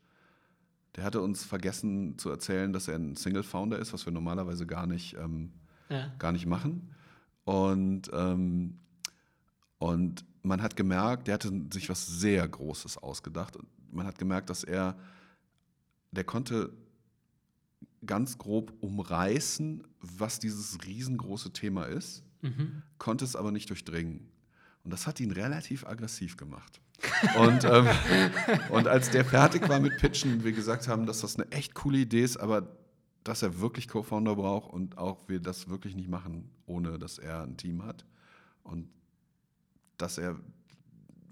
[0.97, 4.87] Der hatte uns vergessen zu erzählen, dass er ein Single-Founder ist, was wir normalerweise gar
[4.87, 5.53] nicht, ähm,
[5.89, 6.13] Ja.
[6.19, 6.95] gar nicht machen.
[7.45, 8.79] Und, ähm,
[9.81, 13.57] und man hat gemerkt, der hatte sich was sehr Großes ausgedacht.
[13.57, 14.97] Und man hat gemerkt, dass er,
[16.13, 16.73] der konnte
[18.05, 22.83] ganz grob umreißen, was dieses riesengroße Thema ist, Mhm.
[22.99, 24.29] konnte es aber nicht durchdringen.
[24.83, 26.81] Und das hat ihn relativ aggressiv gemacht.
[27.39, 27.87] Und, ähm,
[28.71, 31.75] und als der fertig war mit Pitchen, und wir gesagt haben, dass das eine echt
[31.75, 32.77] coole Idee ist, aber
[33.25, 37.43] dass er wirklich Co-Founder braucht und auch wir das wirklich nicht machen, ohne dass er
[37.43, 38.07] ein Team hat.
[38.63, 38.89] Und
[40.03, 40.37] dass er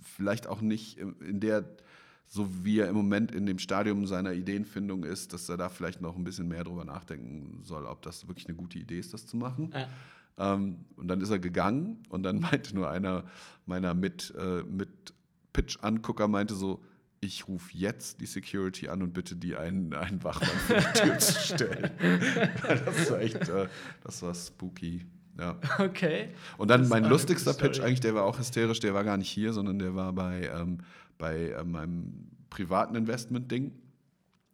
[0.02, 1.64] vielleicht auch nicht in der,
[2.26, 6.00] so wie er im Moment in dem Stadium seiner Ideenfindung ist, dass er da vielleicht
[6.00, 9.26] noch ein bisschen mehr drüber nachdenken soll, ob das wirklich eine gute Idee ist, das
[9.26, 9.72] zu machen.
[9.72, 9.88] Ja.
[10.54, 13.24] Ähm, und dann ist er gegangen und dann meinte nur einer
[13.66, 15.12] meiner mit, äh, mit
[15.52, 16.82] Pitch-Angucker meinte so,
[17.20, 21.18] ich rufe jetzt die Security an und bitte die einen, einen Wachmann vor die Tür
[21.18, 21.90] zu stellen.
[22.62, 23.68] das war echt, äh,
[24.04, 25.04] das war spooky.
[25.38, 25.56] Ja.
[25.78, 26.30] Okay.
[26.56, 29.30] Und dann Das mein lustigster Pitch eigentlich, der war auch hysterisch, der war gar nicht
[29.30, 30.78] hier, sondern der war bei, ähm,
[31.16, 33.72] bei äh, meinem privaten Investment-Ding.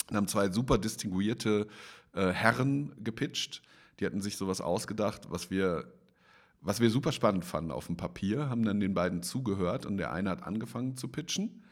[0.09, 1.66] Da haben zwei super distinguierte
[2.12, 3.62] äh, Herren gepitcht.
[3.99, 5.87] Die hatten sich sowas ausgedacht, was wir,
[6.61, 10.12] was wir super spannend fanden auf dem Papier, haben dann den beiden zugehört und der
[10.12, 11.62] eine hat angefangen zu pitchen,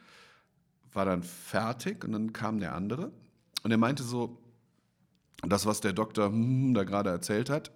[0.93, 3.11] war dann fertig und dann kam der andere
[3.63, 4.39] und er meinte so,
[5.45, 7.71] das, was der Doktor hm, da gerade erzählt hat,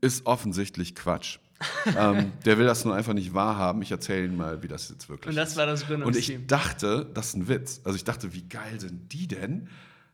[0.00, 1.38] ist offensichtlich Quatsch.
[1.96, 3.82] ähm, der will das nur einfach nicht wahrhaben.
[3.82, 5.56] Ich erzähle Ihnen mal, wie das jetzt wirklich Und das ist.
[5.56, 6.42] war das Und Gründungsteam.
[6.42, 7.80] ich dachte, das ist ein Witz.
[7.82, 9.68] Also ich dachte, wie geil sind die denn?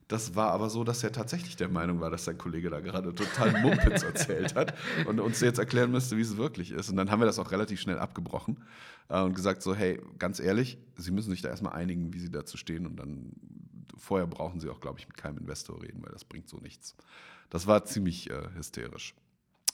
[0.09, 3.15] Das war aber so, dass er tatsächlich der Meinung war, dass sein Kollege da gerade
[3.15, 4.75] total Mumpitz erzählt hat
[5.07, 6.91] und uns jetzt erklären müsste, wie es wirklich ist.
[6.91, 8.63] Und dann haben wir das auch relativ schnell abgebrochen
[9.09, 12.31] äh, und gesagt so, hey, ganz ehrlich, Sie müssen sich da erstmal einigen, wie Sie
[12.31, 13.33] dazu stehen und dann
[13.97, 16.97] vorher brauchen Sie auch, glaube ich, mit keinem Investor reden, weil das bringt so nichts.
[17.51, 19.15] Das war ziemlich äh, hysterisch.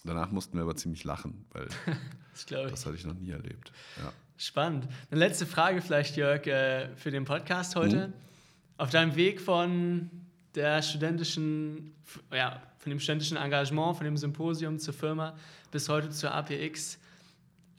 [0.05, 1.69] Danach mussten wir aber ziemlich lachen, weil
[2.33, 3.73] Das das hatte ich noch nie erlebt.
[3.99, 4.13] Ja.
[4.37, 4.89] Spannend.
[5.11, 8.09] Eine letzte Frage vielleicht, Jörg, äh, für den Podcast heute.
[8.09, 8.13] Mhm.
[8.79, 10.09] Auf deinem Weg von
[10.55, 11.95] der studentischen,
[12.33, 15.37] ja, von dem studentischen Engagement, von dem Symposium zur Firma
[15.71, 16.99] bis heute zur APX,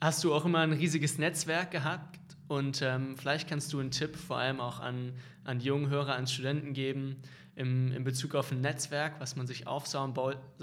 [0.00, 4.16] hast du auch immer ein riesiges Netzwerk gehabt und ähm, vielleicht kannst du einen Tipp
[4.16, 5.12] vor allem auch an,
[5.44, 7.16] an die jungen Hörer, an Studenten geben
[7.56, 10.14] im, in Bezug auf ein Netzwerk, was man sich aufsauen,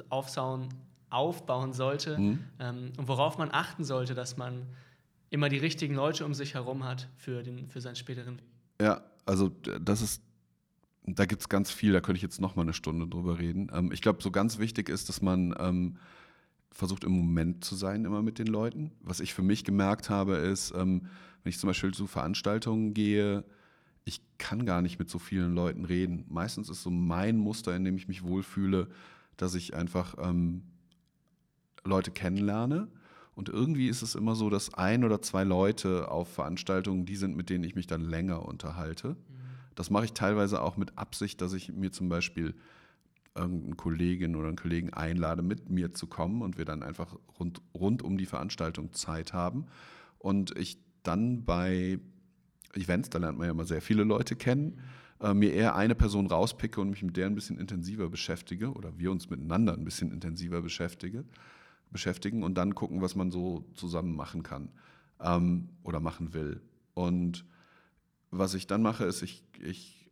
[0.09, 0.69] aufsauen,
[1.09, 2.39] aufbauen sollte Mhm.
[2.59, 4.65] ähm, und worauf man achten sollte, dass man
[5.29, 8.45] immer die richtigen Leute um sich herum hat für, den, für seinen späteren Weg.
[8.81, 9.49] Ja, also
[9.81, 10.23] das ist,
[11.03, 13.69] da gibt es ganz viel, da könnte ich jetzt noch mal eine Stunde drüber reden.
[13.73, 15.97] Ähm, ich glaube, so ganz wichtig ist, dass man ähm,
[16.71, 18.91] versucht im Moment zu sein, immer mit den Leuten.
[19.01, 21.07] Was ich für mich gemerkt habe, ist, ähm,
[21.43, 23.43] wenn ich zum Beispiel zu Veranstaltungen gehe,
[24.05, 26.25] ich kann gar nicht mit so vielen Leuten reden.
[26.29, 28.87] Meistens ist so mein Muster, in dem ich mich wohlfühle,
[29.37, 30.63] dass ich einfach ähm,
[31.83, 32.87] Leute kennenlerne.
[33.35, 37.37] Und irgendwie ist es immer so, dass ein oder zwei Leute auf Veranstaltungen die sind,
[37.37, 39.09] mit denen ich mich dann länger unterhalte.
[39.09, 39.15] Mhm.
[39.75, 42.53] Das mache ich teilweise auch mit Absicht, dass ich mir zum Beispiel
[43.35, 47.61] irgendeine Kollegin oder einen Kollegen einlade, mit mir zu kommen und wir dann einfach rund,
[47.73, 49.67] rund um die Veranstaltung Zeit haben.
[50.17, 51.99] Und ich dann bei
[52.73, 54.81] Events, da lernt man ja immer sehr viele Leute kennen,
[55.21, 58.97] äh, mir eher eine Person rauspicke und mich mit der ein bisschen intensiver beschäftige oder
[58.97, 61.25] wir uns miteinander ein bisschen intensiver beschäftige,
[61.91, 64.69] beschäftigen und dann gucken, was man so zusammen machen kann
[65.19, 66.61] ähm, oder machen will.
[66.93, 67.45] Und
[68.31, 70.09] was ich dann mache, ist, ich, ich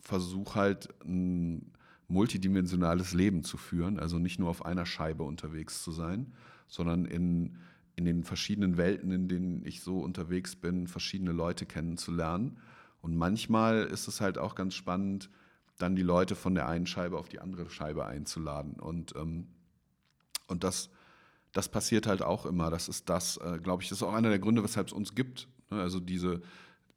[0.00, 1.72] versuche halt ein
[2.08, 6.32] multidimensionales Leben zu führen, also nicht nur auf einer Scheibe unterwegs zu sein,
[6.68, 7.56] sondern in,
[7.96, 12.58] in den verschiedenen Welten, in denen ich so unterwegs bin, verschiedene Leute kennenzulernen.
[13.00, 15.30] Und manchmal ist es halt auch ganz spannend,
[15.78, 18.74] dann die Leute von der einen Scheibe auf die andere Scheibe einzuladen.
[18.74, 19.48] Und, ähm,
[20.46, 20.90] und das,
[21.54, 22.68] das passiert halt auch immer.
[22.68, 25.14] Das ist das, äh, glaube ich, das ist auch einer der Gründe, weshalb es uns
[25.14, 25.48] gibt.
[25.70, 25.80] Ne?
[25.80, 26.42] Also diese,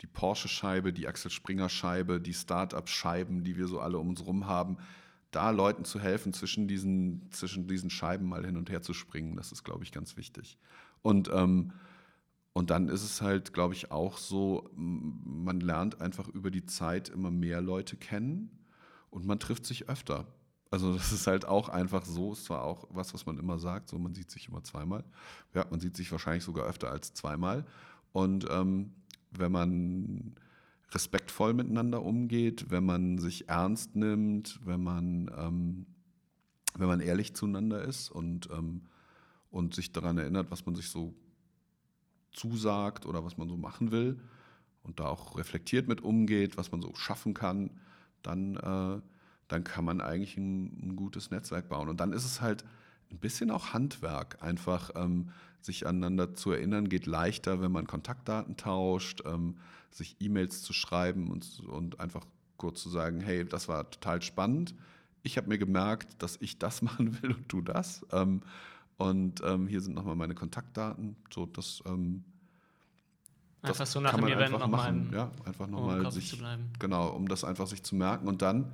[0.01, 4.77] die Porsche-Scheibe, die Axel Springer-Scheibe, die Start-up-Scheiben, die wir so alle um uns rum haben,
[5.29, 9.35] da Leuten zu helfen, zwischen diesen, zwischen diesen Scheiben mal hin und her zu springen,
[9.35, 10.57] das ist, glaube ich, ganz wichtig.
[11.03, 11.71] Und, ähm,
[12.53, 17.09] und dann ist es halt, glaube ich, auch so, man lernt einfach über die Zeit
[17.09, 18.49] immer mehr Leute kennen
[19.11, 20.25] und man trifft sich öfter.
[20.69, 23.89] Also das ist halt auch einfach so, ist zwar auch was, was man immer sagt,
[23.89, 25.03] so man sieht sich immer zweimal.
[25.53, 27.65] Ja, man sieht sich wahrscheinlich sogar öfter als zweimal.
[28.11, 28.91] Und ähm,
[29.31, 30.35] wenn man
[30.91, 35.85] respektvoll miteinander umgeht, wenn man sich ernst nimmt, wenn man, ähm,
[36.75, 38.83] wenn man ehrlich zueinander ist und, ähm,
[39.51, 41.13] und sich daran erinnert, was man sich so
[42.31, 44.19] zusagt oder was man so machen will
[44.83, 47.71] und da auch reflektiert mit umgeht, was man so schaffen kann,
[48.21, 49.01] dann, äh,
[49.47, 51.89] dann kann man eigentlich ein, ein, gutes Netzwerk bauen.
[51.89, 52.65] Und dann ist es halt
[53.11, 55.29] ein bisschen auch Handwerk, einfach ähm,
[55.61, 59.57] sich aneinander zu erinnern, geht leichter, wenn man Kontaktdaten tauscht, ähm,
[59.89, 62.25] sich E-Mails zu schreiben und, und einfach
[62.57, 64.75] kurz zu sagen, hey, das war total spannend.
[65.23, 68.05] Ich habe mir gemerkt, dass ich das machen will und du das.
[68.11, 68.41] Ähm,
[68.97, 71.15] und ähm, hier sind nochmal meine Kontaktdaten.
[71.29, 72.23] So, das, ähm,
[73.61, 76.41] einfach so nach dem Event nochmal ja, einfach nochmal um sich,
[76.79, 78.71] genau, um das einfach sich zu merken und dann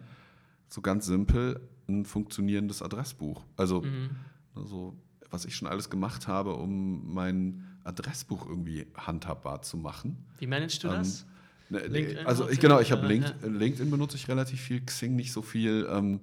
[0.73, 3.43] so ganz simpel ein funktionierendes Adressbuch.
[3.57, 4.09] Also mhm.
[4.55, 4.97] so
[5.29, 10.25] was ich schon alles gemacht habe, um mein Adressbuch irgendwie handhabbar zu machen.
[10.39, 11.25] Wie managst du ähm, das?
[11.69, 15.31] Ne, LinkedIn also ich, genau, ich habe LinkedIn, LinkedIn benutze ich relativ viel, Xing nicht
[15.31, 15.87] so viel.
[15.89, 16.21] Ähm,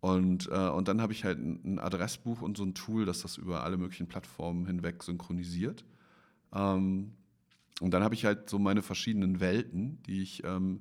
[0.00, 3.20] und, äh, und dann habe ich halt ein, ein, Adressbuch und so ein Tool, das
[3.20, 5.84] das über alle möglichen Plattformen hinweg synchronisiert.
[6.54, 7.12] Ähm,
[7.80, 10.80] und dann habe ich halt so meine verschiedenen Welten, die ich ähm,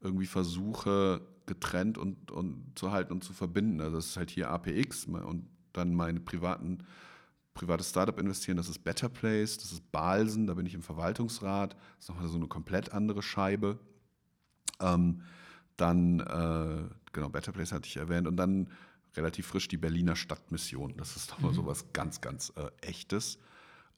[0.00, 3.80] irgendwie versuche getrennt und, und zu halten und zu verbinden.
[3.80, 6.84] Also das ist halt hier APX und dann meine privaten
[7.54, 11.74] privates Startup investieren, das ist Better Place, das ist Balsen, da bin ich im Verwaltungsrat,
[11.74, 13.78] das ist nochmal so eine komplett andere Scheibe.
[14.80, 15.22] Ähm,
[15.76, 18.70] dann, äh, genau, Better Place hatte ich erwähnt und dann
[19.16, 20.96] relativ frisch die Berliner Stadtmission.
[20.96, 21.56] Das ist nochmal mhm.
[21.56, 23.38] so was ganz, ganz äh, Echtes.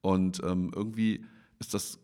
[0.00, 1.24] Und ähm, irgendwie
[1.58, 1.98] ist das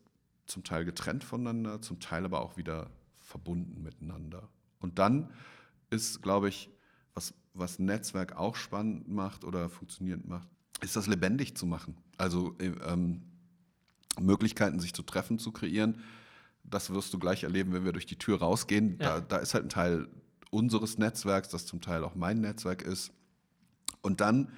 [0.46, 4.48] zum Teil getrennt voneinander, zum Teil aber auch wieder verbunden miteinander.
[4.80, 5.30] Und dann
[5.90, 6.70] ist, glaube ich,
[7.14, 10.48] was, was Netzwerk auch spannend macht oder funktionierend macht,
[10.80, 11.96] ist das lebendig zu machen.
[12.16, 13.22] Also äh, ähm,
[14.18, 16.02] Möglichkeiten, sich zu treffen, zu kreieren.
[16.64, 18.98] Das wirst du gleich erleben, wenn wir durch die Tür rausgehen.
[19.00, 19.20] Ja.
[19.20, 20.08] Da, da ist halt ein Teil
[20.50, 23.12] unseres Netzwerks, das zum Teil auch mein Netzwerk ist.
[24.02, 24.52] Und dann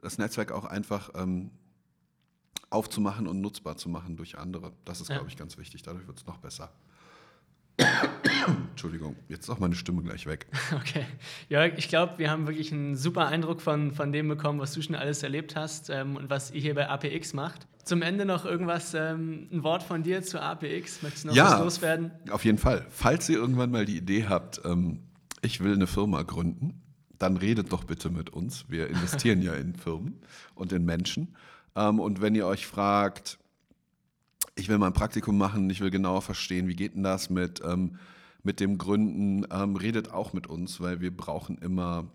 [0.00, 1.50] das Netzwerk auch einfach ähm,
[2.70, 4.72] aufzumachen und nutzbar zu machen durch andere.
[4.84, 5.16] Das ist, ja.
[5.16, 5.82] glaube ich, ganz wichtig.
[5.82, 6.72] Dadurch wird es noch besser.
[8.70, 10.46] Entschuldigung, jetzt ist auch meine Stimme gleich weg.
[10.74, 11.06] Okay.
[11.48, 14.82] Jörg, ich glaube, wir haben wirklich einen super Eindruck von, von dem bekommen, was du
[14.82, 17.66] schon alles erlebt hast ähm, und was ihr hier bei APX macht.
[17.84, 21.02] Zum Ende noch irgendwas, ähm, ein Wort von dir zu APX?
[21.02, 22.12] Möchtest du noch ja, was loswerden?
[22.30, 22.86] Auf jeden Fall.
[22.90, 25.00] Falls ihr irgendwann mal die Idee habt, ähm,
[25.42, 26.82] ich will eine Firma gründen,
[27.18, 28.66] dann redet doch bitte mit uns.
[28.68, 30.20] Wir investieren ja in Firmen
[30.54, 31.36] und in Menschen.
[31.76, 33.38] Ähm, und wenn ihr euch fragt,
[34.56, 37.60] ich will mal ein Praktikum machen, ich will genauer verstehen, wie geht denn das mit,
[37.64, 37.98] ähm,
[38.42, 42.06] mit dem Gründen, ähm, redet auch mit uns, weil wir brauchen immer,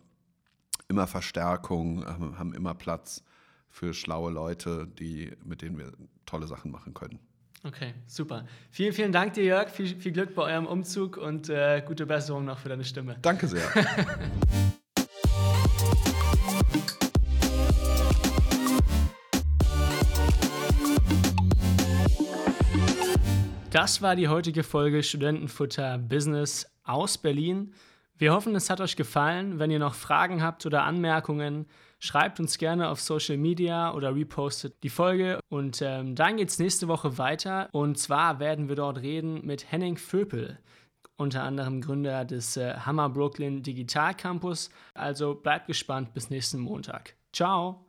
[0.88, 3.24] immer Verstärkung, ähm, haben immer Platz
[3.70, 5.91] für schlaue Leute, die, mit denen wir
[6.26, 7.20] tolle Sachen machen können.
[7.64, 8.45] Okay, super.
[8.72, 9.70] Vielen, vielen Dank dir, Jörg.
[9.70, 13.18] Viel, viel Glück bei eurem Umzug und äh, gute Besserung noch für deine Stimme.
[13.22, 13.68] Danke sehr.
[23.82, 27.74] Das war die heutige Folge Studentenfutter Business aus Berlin.
[28.18, 29.58] Wir hoffen, es hat euch gefallen.
[29.58, 31.66] Wenn ihr noch Fragen habt oder Anmerkungen,
[31.98, 35.40] schreibt uns gerne auf Social Media oder repostet die Folge.
[35.48, 37.70] Und ähm, dann geht es nächste Woche weiter.
[37.72, 40.60] Und zwar werden wir dort reden mit Henning Vöpel,
[41.16, 44.72] unter anderem Gründer des äh, Hammer Brooklyn Digital Campus.
[44.94, 47.16] Also bleibt gespannt bis nächsten Montag.
[47.32, 47.89] Ciao!